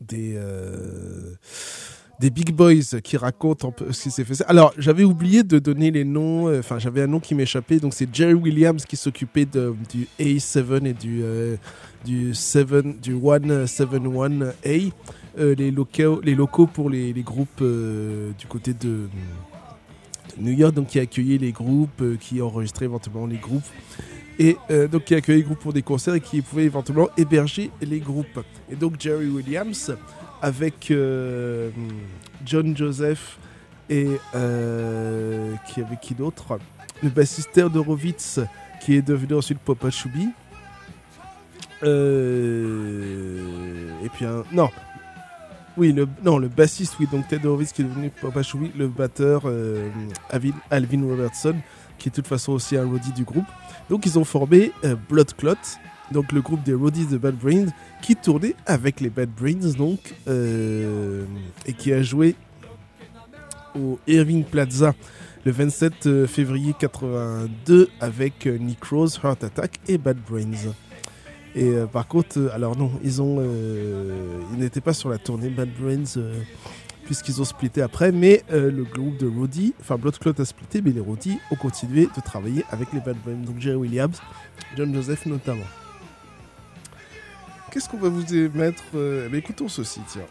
des, 0.00 0.34
des 2.22 2.30
big 2.30 2.54
boys 2.54 3.00
qui 3.02 3.16
racontent 3.16 3.68
un 3.68 3.72
peu 3.72 3.92
ce 3.92 4.04
qui 4.04 4.12
s'est 4.12 4.22
fait. 4.22 4.40
Alors, 4.46 4.72
j'avais 4.78 5.02
oublié 5.02 5.42
de 5.42 5.58
donner 5.58 5.90
les 5.90 6.04
noms. 6.04 6.46
euh, 6.46 6.60
Enfin, 6.60 6.78
j'avais 6.78 7.02
un 7.02 7.08
nom 7.08 7.18
qui 7.18 7.34
m'échappait. 7.34 7.80
Donc, 7.80 7.94
c'est 7.94 8.14
Jerry 8.14 8.34
Williams 8.34 8.84
qui 8.84 8.94
s'occupait 8.96 9.44
du 9.44 10.06
A7 10.20 10.86
et 10.86 10.92
du 10.92 11.24
euh, 11.24 11.56
du 12.04 12.32
7 12.32 13.00
du 13.02 13.16
171A. 13.16 14.92
Euh, 15.38 15.54
les 15.56 15.72
locaux, 15.72 16.20
les 16.22 16.36
locaux 16.36 16.68
pour 16.68 16.90
les, 16.90 17.12
groupes 17.24 17.60
euh, 17.60 18.30
du 18.38 18.46
côté 18.46 18.72
de, 18.72 19.08
New 20.38 20.52
York, 20.52 20.74
donc 20.74 20.86
qui 20.86 21.00
accueillait 21.00 21.38
les 21.38 21.50
groupes, 21.50 22.18
qui 22.20 22.40
enregistrait 22.40 22.84
éventuellement 22.84 23.26
les 23.26 23.38
groupes. 23.38 23.64
Et 24.38 24.56
donc 24.90 25.04
qui 25.04 25.14
accueillait 25.14 25.40
les 25.40 25.44
groupes 25.44 25.58
pour 25.58 25.72
des 25.74 25.82
concerts 25.82 26.14
et 26.14 26.20
qui 26.20 26.40
pouvait 26.40 26.64
éventuellement 26.64 27.10
héberger 27.18 27.70
les 27.82 27.98
groupes. 27.98 28.40
Et 28.70 28.76
donc 28.76 28.98
Jerry 28.98 29.28
Williams 29.28 29.92
avec 30.42 30.90
euh, 30.90 31.70
John 32.44 32.76
Joseph 32.76 33.38
et 33.88 34.08
euh, 34.34 35.54
qui 35.68 35.80
avec 35.80 36.00
qui 36.00 36.14
d'autre? 36.14 36.58
Le 37.02 37.08
bassiste 37.08 37.56
Horowitz 37.58 38.40
qui 38.84 38.96
est 38.96 39.02
devenu 39.02 39.34
ensuite 39.34 39.60
Papa 39.60 39.90
Chubby. 39.90 40.28
Euh, 41.84 43.38
et 44.04 44.08
puis 44.08 44.24
un 44.24 44.44
non. 44.52 44.68
Oui 45.76 45.92
le 45.92 46.06
non 46.22 46.38
le 46.38 46.48
bassiste 46.48 46.96
oui 47.00 47.08
donc 47.10 47.26
Ted 47.28 47.48
qui 47.72 47.82
est 47.82 47.84
devenu 47.84 48.10
Papa 48.10 48.42
Chubby 48.42 48.70
le 48.76 48.88
batteur 48.88 49.44
Alvin, 50.70 51.02
Robertson 51.02 51.56
qui 51.98 52.08
est 52.08 52.10
de 52.10 52.16
toute 52.16 52.26
façon 52.26 52.52
aussi 52.52 52.76
un 52.76 52.84
roadie 52.84 53.12
du 53.12 53.24
groupe. 53.24 53.46
Donc 53.88 54.04
ils 54.06 54.18
ont 54.18 54.24
formé 54.24 54.72
Blood 55.08 55.34
Clot 55.36 55.54
donc 56.12 56.32
le 56.32 56.40
groupe 56.40 56.62
des 56.62 56.74
roadies 56.74 57.06
de 57.06 57.16
Bad 57.16 57.36
Brains 57.36 57.66
qui 58.02 58.14
tournait 58.14 58.54
avec 58.66 59.00
les 59.00 59.10
Bad 59.10 59.30
Brains 59.30 59.72
donc 59.76 60.14
euh, 60.28 61.24
et 61.66 61.72
qui 61.72 61.92
a 61.92 62.02
joué 62.02 62.36
au 63.74 63.98
Irving 64.06 64.44
Plaza 64.44 64.94
le 65.44 65.50
27 65.50 66.06
euh, 66.06 66.26
février 66.26 66.74
82 66.78 67.88
avec 68.00 68.46
euh, 68.46 68.58
Nick 68.58 68.84
Rose, 68.84 69.18
Heart 69.22 69.44
Attack 69.44 69.80
et 69.88 69.98
Bad 69.98 70.18
Brains. 70.28 70.72
Et 71.54 71.70
par 71.92 72.08
contre, 72.08 72.50
alors 72.54 72.78
non, 72.78 72.90
ils 73.04 73.20
ont, 73.20 73.44
ils 74.54 74.58
n'étaient 74.58 74.80
pas 74.80 74.94
sur 74.94 75.10
la 75.10 75.18
tournée 75.18 75.50
Bad 75.50 75.68
Brains 75.78 76.18
puisqu'ils 77.04 77.42
ont 77.42 77.44
splitté 77.44 77.82
après, 77.82 78.10
mais 78.10 78.42
le 78.50 78.84
groupe 78.84 79.18
de 79.18 79.26
Roddy, 79.26 79.74
enfin 79.78 79.98
Blood 79.98 80.18
Clot 80.18 80.32
a 80.38 80.46
splitté, 80.46 80.80
mais 80.80 80.92
les 80.92 81.00
Roddy 81.00 81.36
ont 81.50 81.56
continué 81.56 82.08
de 82.16 82.22
travailler 82.22 82.64
avec 82.70 82.90
les 82.94 83.00
Bad 83.00 83.18
Brains, 83.22 83.44
donc 83.44 83.58
Jerry 83.58 83.76
Williams, 83.76 84.18
John 84.78 84.94
Joseph 84.94 85.26
notamment. 85.26 85.66
Qu'est-ce 87.72 87.88
qu'on 87.88 87.96
va 87.96 88.10
vous 88.10 88.22
mettre 88.54 88.84
euh, 88.94 89.30
mais 89.32 89.38
Écoutons 89.38 89.66
ceci, 89.66 90.02
tiens. 90.06 90.26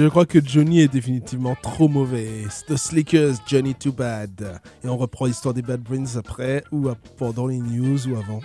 Je 0.00 0.08
crois 0.08 0.24
que 0.24 0.42
Johnny 0.42 0.80
est 0.80 0.88
définitivement 0.88 1.54
trop 1.60 1.86
mauvais. 1.86 2.44
The 2.68 2.76
Slickers, 2.76 3.34
Johnny 3.46 3.74
Too 3.74 3.92
Bad. 3.92 4.60
Et 4.82 4.88
on 4.88 4.96
reprend 4.96 5.26
l'histoire 5.26 5.52
des 5.52 5.60
Bad 5.60 5.82
Brains 5.82 6.16
après, 6.16 6.64
ou 6.72 6.88
pendant 7.18 7.46
les 7.46 7.58
news, 7.58 8.08
ou 8.08 8.16
avant. 8.16 8.40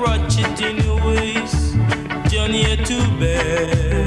Ratchet 0.00 0.60
in 0.60 0.76
your 0.84 0.96
waist, 1.06 1.76
Johnny, 2.30 2.66
you're 2.66 2.84
too 2.84 3.02
bad. 3.20 3.98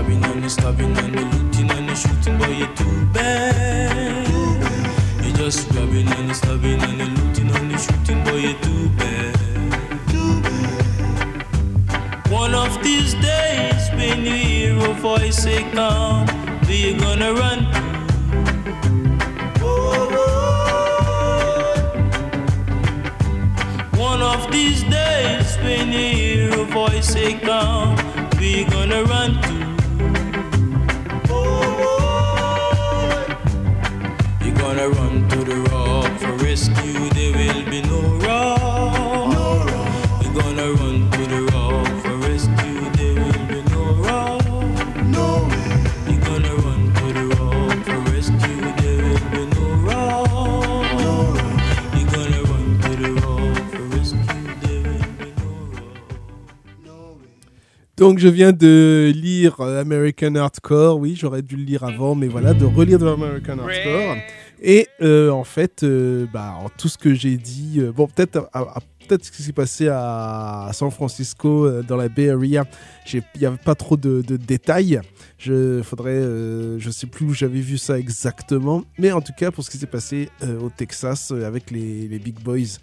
Robbing 0.00 0.24
and 0.24 0.42
you 0.42 0.48
stabbing 0.48 0.96
and 0.96 1.14
you 1.14 1.24
looting 1.26 1.70
and 1.70 1.88
you 1.90 1.94
shooting, 1.94 2.38
boy, 2.38 2.46
you're 2.46 2.74
too 2.74 3.06
bad. 3.12 4.26
you're 5.22 5.36
just 5.36 5.70
robbing 5.74 6.08
and 6.08 6.28
you 6.28 6.34
stabbing 6.34 6.80
and 6.80 6.98
you 6.98 7.04
looting 7.04 7.50
and 7.50 7.70
you 7.70 7.78
shooting, 7.78 8.24
boy, 8.24 8.36
you're 8.36 8.60
too 8.60 8.88
bad. 8.96 9.34
Too 10.08 10.40
bad. 10.40 12.30
One 12.30 12.54
of 12.54 12.82
these 12.82 13.12
days, 13.14 13.90
when 13.90 14.24
you 14.24 14.32
hear 14.32 14.78
a 14.78 14.94
voice 14.94 15.42
say, 15.42 15.62
Come, 15.72 16.26
where 16.62 16.72
you 16.72 16.98
gonna 16.98 17.34
run 17.34 17.69
Donc 58.00 58.18
je 58.18 58.28
viens 58.28 58.52
de 58.52 59.12
lire 59.14 59.60
euh, 59.60 59.78
American 59.78 60.34
Hardcore, 60.34 60.98
oui 60.98 61.16
j'aurais 61.20 61.42
dû 61.42 61.54
le 61.56 61.64
lire 61.64 61.84
avant, 61.84 62.14
mais 62.14 62.28
voilà, 62.28 62.54
de 62.54 62.64
relire 62.64 62.98
de 62.98 63.06
American 63.06 63.58
Hardcore. 63.58 64.16
Et 64.62 64.88
euh, 65.02 65.28
en 65.28 65.44
fait, 65.44 65.82
euh, 65.82 66.24
bah, 66.32 66.54
en 66.64 66.70
tout 66.70 66.88
ce 66.88 66.96
que 66.96 67.12
j'ai 67.12 67.36
dit, 67.36 67.74
euh, 67.76 67.92
bon 67.92 68.06
peut-être 68.06 68.48
peut-être 69.06 69.26
ce 69.26 69.30
qui 69.30 69.42
s'est 69.42 69.52
passé 69.52 69.88
à 69.88 70.70
San 70.72 70.90
Francisco, 70.90 71.82
dans 71.82 71.96
la 71.96 72.08
Bay 72.08 72.30
Area, 72.30 72.64
il 73.12 73.22
n'y 73.38 73.44
avait 73.44 73.58
pas 73.58 73.74
trop 73.74 73.98
de, 73.98 74.22
de 74.22 74.38
détails. 74.38 75.02
Je 75.36 75.82
faudrait, 75.82 76.12
euh, 76.12 76.78
je 76.78 76.88
sais 76.88 77.06
plus 77.06 77.26
où 77.26 77.34
j'avais 77.34 77.60
vu 77.60 77.76
ça 77.76 77.98
exactement, 77.98 78.82
mais 78.98 79.12
en 79.12 79.20
tout 79.20 79.34
cas 79.36 79.50
pour 79.50 79.62
ce 79.62 79.68
qui 79.68 79.76
s'est 79.76 79.84
passé 79.84 80.30
euh, 80.42 80.58
au 80.58 80.70
Texas 80.70 81.32
euh, 81.32 81.46
avec 81.46 81.70
les, 81.70 82.08
les 82.08 82.18
Big 82.18 82.40
Boys. 82.40 82.78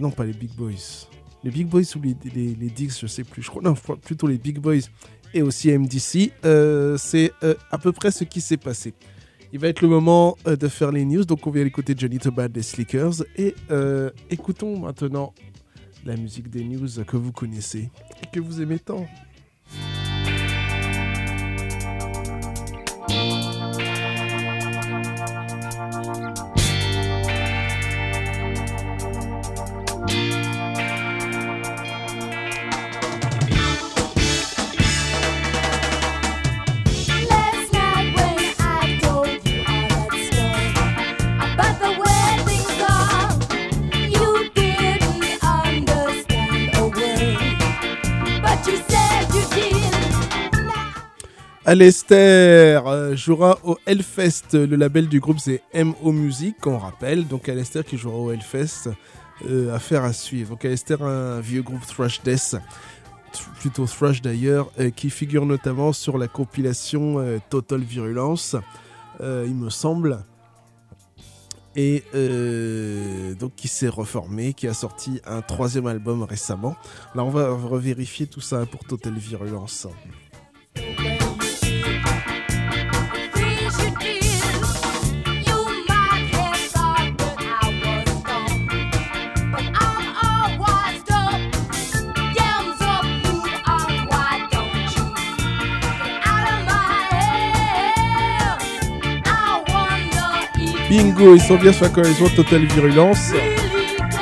Non, 0.00 0.10
pas 0.10 0.24
les 0.24 0.32
Big 0.32 0.54
Boys. 0.56 1.06
Les 1.44 1.50
Big 1.50 1.66
Boys 1.66 1.96
ou 1.96 2.02
les, 2.02 2.16
les, 2.34 2.54
les 2.54 2.70
Dix, 2.70 2.98
je 3.00 3.06
sais 3.06 3.24
plus. 3.24 3.42
Je 3.42 3.50
crois, 3.50 3.62
non, 3.62 3.74
plutôt 3.74 4.26
les 4.26 4.38
Big 4.38 4.58
Boys 4.58 4.88
et 5.34 5.42
aussi 5.42 5.70
MDC. 5.76 6.32
Euh, 6.44 6.96
c'est 6.96 7.32
euh, 7.42 7.54
à 7.70 7.78
peu 7.78 7.92
près 7.92 8.10
ce 8.10 8.24
qui 8.24 8.40
s'est 8.40 8.56
passé. 8.56 8.94
Il 9.52 9.60
va 9.60 9.68
être 9.68 9.80
le 9.80 9.88
moment 9.88 10.36
euh, 10.46 10.56
de 10.56 10.68
faire 10.68 10.90
les 10.90 11.04
news. 11.04 11.24
Donc, 11.24 11.46
on 11.46 11.50
vient 11.50 11.64
écouter 11.64 11.94
Johnny 11.96 12.18
Tobad 12.18 12.50
des 12.52 12.62
Slickers. 12.62 13.22
Et 13.36 13.54
écoutons 14.30 14.78
maintenant 14.78 15.34
la 16.04 16.16
musique 16.16 16.48
des 16.48 16.64
news 16.64 16.88
que 17.06 17.16
vous 17.16 17.32
connaissez 17.32 17.90
et 18.22 18.26
que 18.32 18.40
vous 18.40 18.62
aimez 18.62 18.78
tant. 18.78 19.06
Alester 51.66 52.80
euh, 52.86 53.16
jouera 53.16 53.58
au 53.64 53.76
Hellfest. 53.86 54.52
Le 54.52 54.76
label 54.76 55.08
du 55.08 55.18
groupe 55.18 55.40
c'est 55.40 55.62
MO 55.74 56.12
Music, 56.12 56.64
on 56.66 56.78
rappelle. 56.78 57.26
Donc 57.26 57.48
Alester 57.48 57.82
qui 57.84 57.98
jouera 57.98 58.16
au 58.16 58.30
Hellfest. 58.30 58.90
Euh, 59.50 59.74
affaire 59.74 60.04
à 60.04 60.12
suivre. 60.12 60.50
Donc 60.50 60.64
Alester, 60.64 60.96
un 61.00 61.40
vieux 61.40 61.62
groupe 61.62 61.84
thrash 61.84 62.22
death, 62.22 62.56
th- 63.32 63.42
plutôt 63.58 63.84
thrash 63.86 64.22
d'ailleurs, 64.22 64.70
euh, 64.78 64.90
qui 64.90 65.10
figure 65.10 65.44
notamment 65.44 65.92
sur 65.92 66.16
la 66.18 66.28
compilation 66.28 67.16
Total 67.50 67.80
Virulence, 67.80 68.54
il 69.20 69.54
me 69.54 69.68
semble. 69.68 70.24
et 71.74 72.02
donc 73.38 73.54
qui 73.56 73.68
s'est 73.68 73.88
reformé, 73.88 74.54
qui 74.54 74.68
a 74.68 74.72
sorti 74.74 75.20
un 75.26 75.42
troisième 75.42 75.86
album 75.88 76.22
récemment. 76.22 76.74
Là, 77.14 77.22
on 77.24 77.30
va 77.30 77.50
revérifier 77.50 78.26
tout 78.26 78.40
ça 78.40 78.64
pour 78.66 78.84
Total 78.84 79.12
Virulence. 79.14 79.86
Bingo, 100.88 101.34
ils 101.34 101.40
sont 101.40 101.56
bien 101.56 101.72
sur 101.72 101.84
la 101.84 101.90
coalition 101.90 102.28
Total 102.36 102.64
Virulence. 102.64 103.32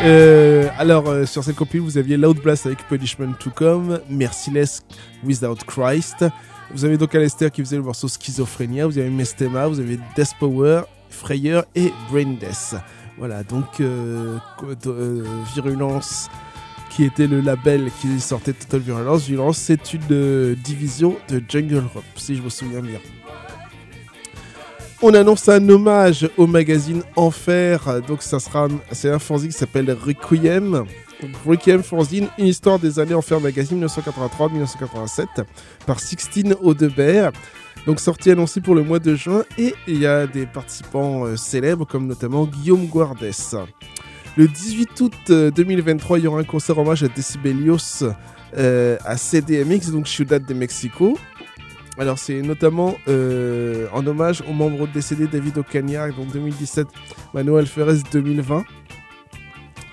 Euh, 0.03 0.69
alors, 0.78 1.09
euh, 1.09 1.27
sur 1.27 1.45
cette 1.45 1.57
copie, 1.57 1.77
vous 1.77 1.99
aviez 1.99 2.16
Loud 2.16 2.41
Blast 2.41 2.65
avec 2.65 2.78
Punishment 2.89 3.35
to 3.39 3.51
Come, 3.51 4.01
Merciless 4.09 4.82
Without 5.23 5.57
Christ. 5.66 6.24
Vous 6.73 6.86
avez 6.86 6.97
donc 6.97 7.15
Alester 7.15 7.51
qui 7.51 7.61
faisait 7.62 7.77
le 7.77 7.82
morceau 7.82 8.09
Schizophrénia, 8.09 8.86
vous 8.86 8.97
avez 8.97 9.11
Mestema, 9.11 9.66
vous 9.66 9.78
avez 9.78 9.99
Death 10.16 10.32
Power, 10.41 10.82
Freyer 11.11 11.61
et 11.74 11.93
Brain 12.11 12.36
Death. 12.41 12.77
Voilà, 13.19 13.43
donc 13.43 13.81
euh, 13.81 14.39
Virulence 15.55 16.31
qui 16.89 17.05
était 17.05 17.27
le 17.27 17.41
label 17.43 17.91
qui 18.01 18.20
sortait 18.20 18.55
Total 18.55 18.81
Virulence. 18.81 19.27
Virulence, 19.27 19.59
c'est 19.59 19.93
une 19.93 20.55
division 20.55 21.16
de 21.28 21.43
Jungle 21.47 21.82
Rock, 21.93 22.05
si 22.16 22.36
je 22.36 22.43
me 22.43 22.49
souviens 22.49 22.81
bien. 22.81 23.01
On 25.07 25.13
annonce 25.13 25.51
un 25.51 25.69
hommage 25.69 26.31
au 26.39 26.47
magazine 26.47 27.03
Enfer. 27.15 28.01
Donc 28.09 28.23
ça 28.23 28.41
sera, 28.41 28.69
c'est 28.91 29.11
un 29.11 29.19
fanzine 29.19 29.51
qui 29.51 29.59
s'appelle 29.59 29.93
Requiem. 29.93 30.87
Requiem 31.45 31.83
fanzine, 31.83 32.29
une 32.39 32.47
histoire 32.47 32.79
des 32.79 32.99
années 32.99 33.13
Enfer 33.13 33.39
magazine 33.39 33.85
1983-1987 33.85 35.45
par 35.85 36.01
Sixtine 36.01 36.57
Audebert. 36.63 37.33
Donc 37.85 38.01
sortie 38.01 38.31
annoncée 38.31 38.63
pour 38.63 38.75
le 38.75 38.83
mois 38.83 38.99
de 38.99 39.15
juin 39.15 39.45
et 39.59 39.75
il 39.87 39.99
y 39.99 40.07
a 40.07 40.27
des 40.27 40.47
participants 40.47 41.27
euh, 41.27 41.37
célèbres 41.37 41.87
comme 41.87 42.07
notamment 42.07 42.47
Guillaume 42.47 42.87
Guardes. 42.87 43.31
Le 44.39 44.49
18 44.49 45.01
août 45.03 45.13
euh, 45.29 45.51
2023, 45.51 46.19
il 46.19 46.25
y 46.25 46.27
aura 46.29 46.41
un 46.41 46.45
concert 46.45 46.79
hommage 46.79 47.05
à 47.05 47.09
Decibelios 47.09 48.05
euh, 48.57 48.97
à 49.05 49.19
CDMX, 49.19 49.91
donc 49.91 50.09
Ciudad 50.09 50.43
de 50.43 50.55
Mexico. 50.55 51.19
Alors 51.97 52.19
c'est 52.19 52.43
notamment 52.43 52.97
euh, 53.07 53.87
en 53.93 54.05
hommage 54.07 54.43
aux 54.49 54.53
membres 54.53 54.89
décédés 54.89 55.29
David 55.29 55.59
Ocaña, 55.59 56.09
donc 56.11 56.33
2017, 56.33 56.89
Manuel 57.33 57.66
Ferrez 57.66 57.99
2020. 58.11 58.65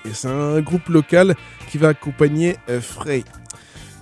Et 0.05 0.13
c'est 0.13 0.27
un 0.27 0.61
groupe 0.61 0.89
local 0.89 1.35
qui 1.69 1.77
va 1.77 1.89
accompagner 1.89 2.57
euh, 2.69 2.81
Frey. 2.81 3.23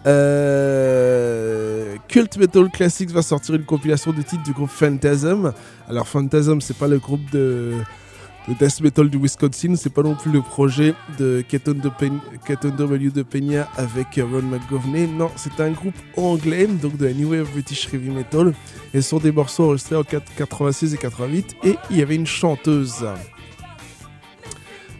Euh, 0.07 1.97
Cult 2.07 2.37
Metal 2.37 2.69
Classics 2.71 3.11
va 3.11 3.21
sortir 3.21 3.55
une 3.55 3.65
compilation 3.65 4.13
de 4.13 4.21
titres 4.21 4.43
du 4.43 4.53
groupe 4.53 4.69
Phantasm. 4.69 5.51
Alors 5.89 6.07
Phantasm, 6.07 6.61
c'est 6.61 6.77
pas 6.77 6.87
le 6.87 6.99
groupe 6.99 7.29
de, 7.31 7.73
de 8.47 8.53
death 8.53 8.81
metal 8.81 9.09
du 9.09 9.17
Wisconsin, 9.17 9.75
c'est 9.75 9.93
pas 9.93 10.01
non 10.01 10.15
plus 10.15 10.31
le 10.31 10.41
projet 10.41 10.95
de 11.17 11.43
Keton, 11.47 11.73
de 11.73 12.69
W 12.69 13.09
de 13.11 13.23
Peña 13.23 13.67
avec 13.77 14.17
euh, 14.17 14.25
Ron 14.25 14.43
McGovney. 14.43 15.07
Non, 15.07 15.29
c'est 15.35 15.59
un 15.59 15.71
groupe 15.71 15.95
anglais, 16.17 16.67
donc 16.67 16.97
de 16.97 17.05
la 17.05 17.13
New 17.13 17.29
British 17.45 17.93
Heavy 17.93 18.09
Metal. 18.09 18.53
Et 18.93 19.01
sont 19.01 19.19
des 19.19 19.31
morceaux 19.31 19.65
enregistrés 19.65 19.95
en 19.95 20.01
4- 20.01 20.21
86 20.37 20.93
et 20.93 20.97
88. 20.97 21.55
Et 21.63 21.75
il 21.91 21.97
y 21.97 22.01
avait 22.01 22.15
une 22.15 22.25
chanteuse. 22.25 23.05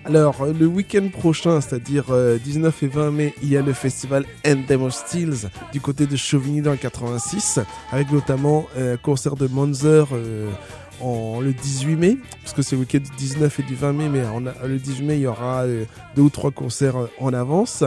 Alors, 0.06 0.42
euh, 0.42 0.54
le 0.58 0.66
week-end 0.66 1.08
prochain, 1.10 1.60
c'est-à-dire 1.62 2.06
euh, 2.10 2.38
19 2.38 2.84
et 2.84 2.88
20 2.88 3.12
mai, 3.12 3.34
il 3.44 3.50
y 3.50 3.58
a 3.58 3.62
le 3.62 3.74
festival 3.74 4.26
Endem 4.48 4.84
of 4.84 4.94
Steels 4.94 5.50
du 5.74 5.82
côté 5.82 6.08
de 6.08 6.16
Chauvigny 6.16 6.62
dans 6.62 6.72
le 6.72 6.78
86, 6.78 7.60
avec 7.92 8.12
notamment 8.12 8.66
euh, 8.78 8.94
un 8.94 8.98
concert 8.98 9.36
de 9.36 9.48
Monzer 9.48 10.08
euh, 10.14 10.50
en, 11.02 11.40
le 11.42 11.54
18 11.54 11.96
mai, 11.96 12.18
parce 12.42 12.54
que 12.54 12.62
c'est 12.62 12.76
le 12.76 12.82
week-end 12.82 13.00
du 13.00 13.10
19 13.18 13.60
et 13.60 13.64
du 13.64 13.76
20 13.76 13.94
mai, 13.94 14.10
mais 14.10 14.24
le 14.68 14.78
18 14.78 15.06
mai, 15.06 15.16
il 15.18 15.22
y 15.22 15.28
aura 15.28 15.64
euh, 15.64 15.86
deux 16.16 16.24
ou 16.24 16.30
trois 16.30 16.52
concerts 16.52 16.98
euh, 16.98 17.08
en 17.20 17.34
avance. 17.34 17.84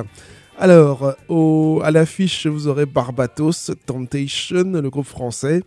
Alors, 0.59 1.15
euh, 1.31 1.81
à 1.83 1.91
l'affiche, 1.91 2.47
vous 2.47 2.69
aurez 2.69 2.87
Barbatos, 2.87 3.73
Temptation, 3.87 4.65
le 4.65 4.91
groupe 4.91 5.07
français, 5.07 5.63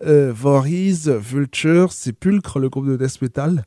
Voorhees, 0.00 1.08
Vulture, 1.08 1.92
Sepulcre, 1.92 2.58
le 2.58 2.68
groupe 2.68 2.86
de 2.86 2.96
death 2.96 3.20
metal, 3.20 3.64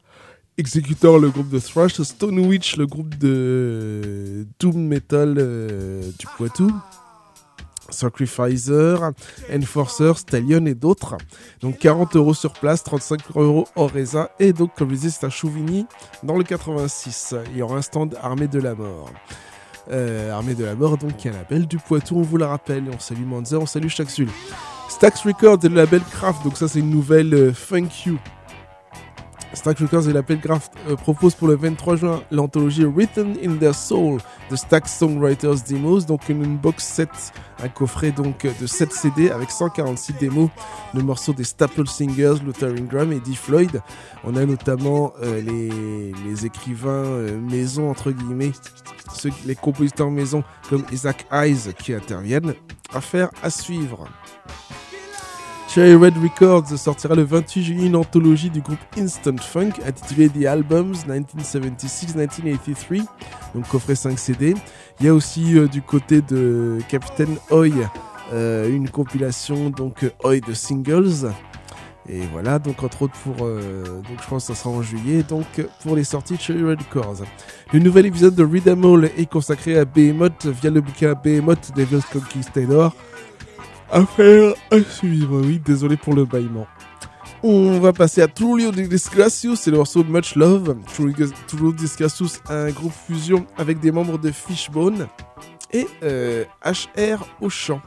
Executor, 0.57 1.19
le 1.19 1.29
groupe 1.29 1.49
de 1.49 1.59
thrash, 1.59 2.01
Stone 2.01 2.39
Witch, 2.39 2.77
le 2.77 2.85
groupe 2.85 3.17
de 3.17 4.45
doom 4.59 4.87
metal 4.87 5.33
du 5.33 6.25
Poitou, 6.37 6.71
Sacrificer, 7.91 8.95
Enforcer, 9.53 10.13
Stallion 10.17 10.65
et 10.65 10.73
d'autres. 10.73 11.17
Donc 11.61 11.77
40 11.77 12.15
euros 12.15 12.33
sur 12.33 12.53
place, 12.53 12.83
35 12.83 13.19
euros 13.35 13.67
en 13.75 13.87
raisin. 13.87 14.29
Et 14.39 14.53
donc, 14.53 14.71
comme 14.75 14.89
je 14.89 14.95
disais, 14.95 15.09
c'est 15.09 15.25
à 15.25 15.29
Chouvigny, 15.29 15.85
dans 16.23 16.37
le 16.37 16.43
86. 16.43 17.35
Il 17.51 17.57
y 17.57 17.61
aura 17.61 17.77
un 17.77 17.81
stand 17.81 18.17
Armée 18.21 18.47
de 18.47 18.59
la 18.59 18.75
Mort. 18.75 19.11
Euh, 19.91 20.31
Armée 20.31 20.53
de 20.53 20.63
la 20.63 20.75
Mort, 20.75 20.97
donc 20.97 21.17
qui 21.17 21.27
est 21.27 21.31
un 21.31 21.35
label 21.35 21.67
du 21.67 21.77
Poitou, 21.77 22.17
on 22.17 22.21
vous 22.21 22.37
le 22.37 22.45
rappelle. 22.45 22.83
On 22.93 22.99
salue 22.99 23.25
Manzer, 23.25 23.61
on 23.61 23.65
salue 23.65 23.87
Chaxul. 23.87 24.29
Stax 24.89 25.21
Records 25.21 25.59
et 25.63 25.69
le 25.69 25.75
label 25.75 26.01
Craft, 26.11 26.43
donc 26.43 26.57
ça 26.57 26.67
c'est 26.67 26.79
une 26.79 26.89
nouvelle 26.89 27.33
euh, 27.33 27.51
Thank 27.69 28.05
You. 28.05 28.17
Stax 29.53 29.81
Records 29.81 30.07
et 30.07 30.13
l'Appel 30.13 30.39
Craft 30.39 30.71
euh, 30.87 30.95
proposent 30.95 31.35
pour 31.35 31.47
le 31.47 31.55
23 31.55 31.95
juin 31.97 32.23
l'anthologie 32.31 32.85
Written 32.85 33.35
in 33.43 33.55
Their 33.57 33.75
Soul 33.75 34.19
de 34.49 34.55
Stax 34.55 34.97
Songwriters 34.97 35.61
Demos, 35.67 36.01
donc 36.01 36.29
une 36.29 36.57
box 36.57 36.83
set, 36.83 37.09
un 37.61 37.67
coffret 37.67 38.11
donc 38.11 38.47
de 38.59 38.67
7 38.67 38.93
CD 38.93 39.29
avec 39.29 39.51
146 39.51 40.13
démos 40.13 40.49
de 40.93 41.01
morceaux 41.01 41.33
des 41.33 41.43
Staple 41.43 41.87
Singers, 41.87 42.35
Luther 42.45 42.69
Ingram 42.69 43.11
et 43.11 43.17
Eddie 43.17 43.35
Floyd. 43.35 43.81
On 44.23 44.35
a 44.35 44.45
notamment 44.45 45.13
euh, 45.21 45.41
les, 45.41 46.45
écrivains 46.45 46.89
euh, 46.89 47.39
maison 47.39 47.89
entre 47.89 48.11
guillemets, 48.11 48.51
les 49.45 49.55
compositeurs 49.55 50.09
maison 50.09 50.43
comme 50.69 50.83
Isaac 50.91 51.25
Hayes 51.31 51.73
qui 51.77 51.93
interviennent. 51.93 52.55
Affaire 52.93 53.29
à 53.43 53.49
suivre. 53.49 54.07
Cherry 55.73 55.95
Red 55.95 56.17
Records 56.17 56.77
sortira 56.77 57.15
le 57.15 57.23
28 57.23 57.63
juillet 57.63 57.85
une 57.85 57.95
anthologie 57.95 58.49
du 58.49 58.59
groupe 58.59 58.77
Instant 58.97 59.37
Funk 59.37 59.71
intitulée 59.87 60.27
The 60.27 60.43
Albums 60.45 60.91
1976-1983, 61.07 63.05
donc 63.55 63.65
coffret 63.69 63.95
5 63.95 64.19
CD. 64.19 64.53
Il 64.99 65.05
y 65.05 65.09
a 65.09 65.13
aussi 65.13 65.57
euh, 65.57 65.69
du 65.69 65.81
côté 65.81 66.21
de 66.21 66.79
Captain 66.89 67.29
Hoy 67.51 67.71
euh, 68.33 68.67
une 68.69 68.89
compilation 68.89 69.69
donc 69.69 70.03
euh, 70.03 70.09
Hoy 70.25 70.41
de 70.41 70.53
singles. 70.53 71.31
Et 72.09 72.19
voilà, 72.33 72.59
donc 72.59 72.83
entre 72.83 73.03
autres 73.03 73.17
pour, 73.23 73.37
donc 73.37 74.19
je 74.21 74.27
pense 74.27 74.47
que 74.47 74.53
ça 74.53 74.61
sera 74.63 74.71
en 74.71 74.81
juillet, 74.81 75.23
donc 75.23 75.45
pour 75.83 75.95
les 75.95 76.03
sorties 76.03 76.35
de 76.35 76.41
Cherry 76.41 76.65
Red 76.65 76.79
Records. 76.81 77.23
Le 77.71 77.79
nouvel 77.79 78.07
épisode 78.07 78.35
de 78.35 78.43
Read 78.43 78.67
All 78.67 79.05
est 79.17 79.29
consacré 79.29 79.77
à 79.77 79.85
Behemoth 79.85 80.47
via 80.47 80.69
le 80.69 80.81
bouquin 80.81 81.13
Behemoth 81.13 81.71
Devil's 81.77 82.03
Conquistador. 82.11 82.93
Affaire 83.91 84.53
à 84.71 84.79
suivre, 84.81 85.41
oui, 85.41 85.59
désolé 85.59 85.97
pour 85.97 86.13
le 86.13 86.23
bâillement. 86.23 86.65
On 87.43 87.77
va 87.79 87.91
passer 87.91 88.21
à 88.21 88.27
Trulio 88.27 88.71
Disgracious, 88.71 89.57
c'est 89.57 89.71
le 89.71 89.77
morceau 89.77 90.05
Much 90.05 90.35
Love. 90.35 90.77
Trulio 90.85 91.73
Disgracious, 91.73 92.39
un 92.47 92.69
groupe 92.69 92.93
fusion 92.93 93.45
avec 93.57 93.81
des 93.81 93.91
membres 93.91 94.17
de 94.17 94.31
Fishbone 94.31 95.07
et 95.73 95.87
euh, 96.03 96.45
HR 96.63 97.27
au 97.41 97.49
chant. 97.49 97.81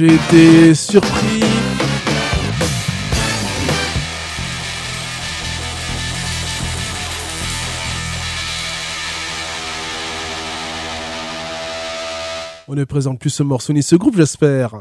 J'ai 0.00 0.14
été 0.14 0.74
surpris. 0.74 1.42
On 12.66 12.74
ne 12.74 12.84
présente 12.84 13.18
plus 13.18 13.28
ce 13.28 13.42
morceau 13.42 13.74
ni 13.74 13.82
ce 13.82 13.94
groupe, 13.94 14.16
j'espère. 14.16 14.80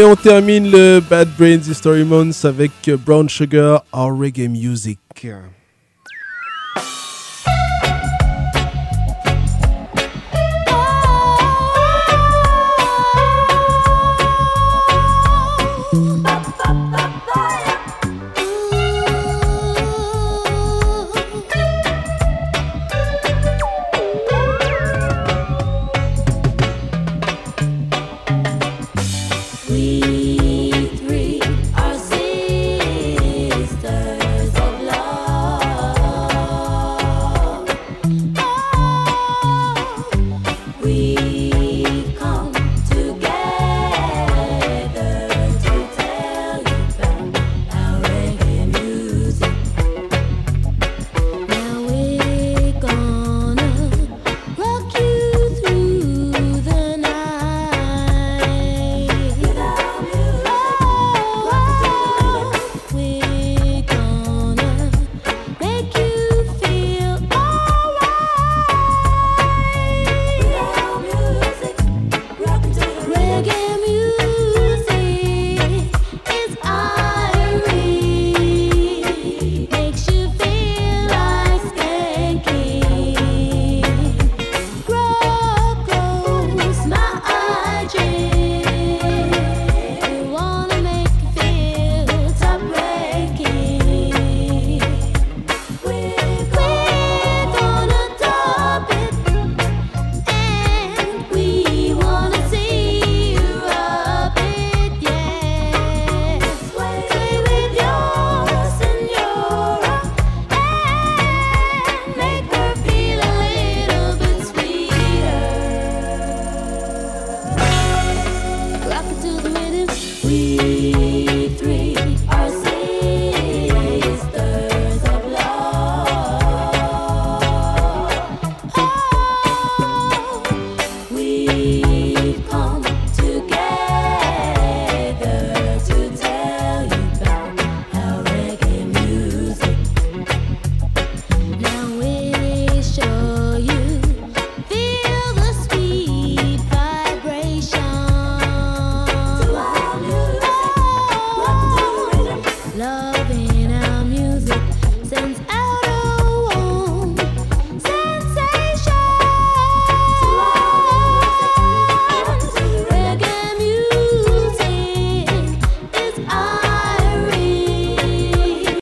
Et 0.00 0.04
on 0.04 0.16
termine 0.16 0.70
le 0.70 1.00
Bad 1.00 1.28
Brains 1.36 1.60
History 1.68 2.04
Month 2.04 2.46
avec 2.46 2.70
Brown 3.04 3.28
Sugar, 3.28 3.84
our 3.92 4.10
reggae 4.10 4.48
music. 4.48 4.98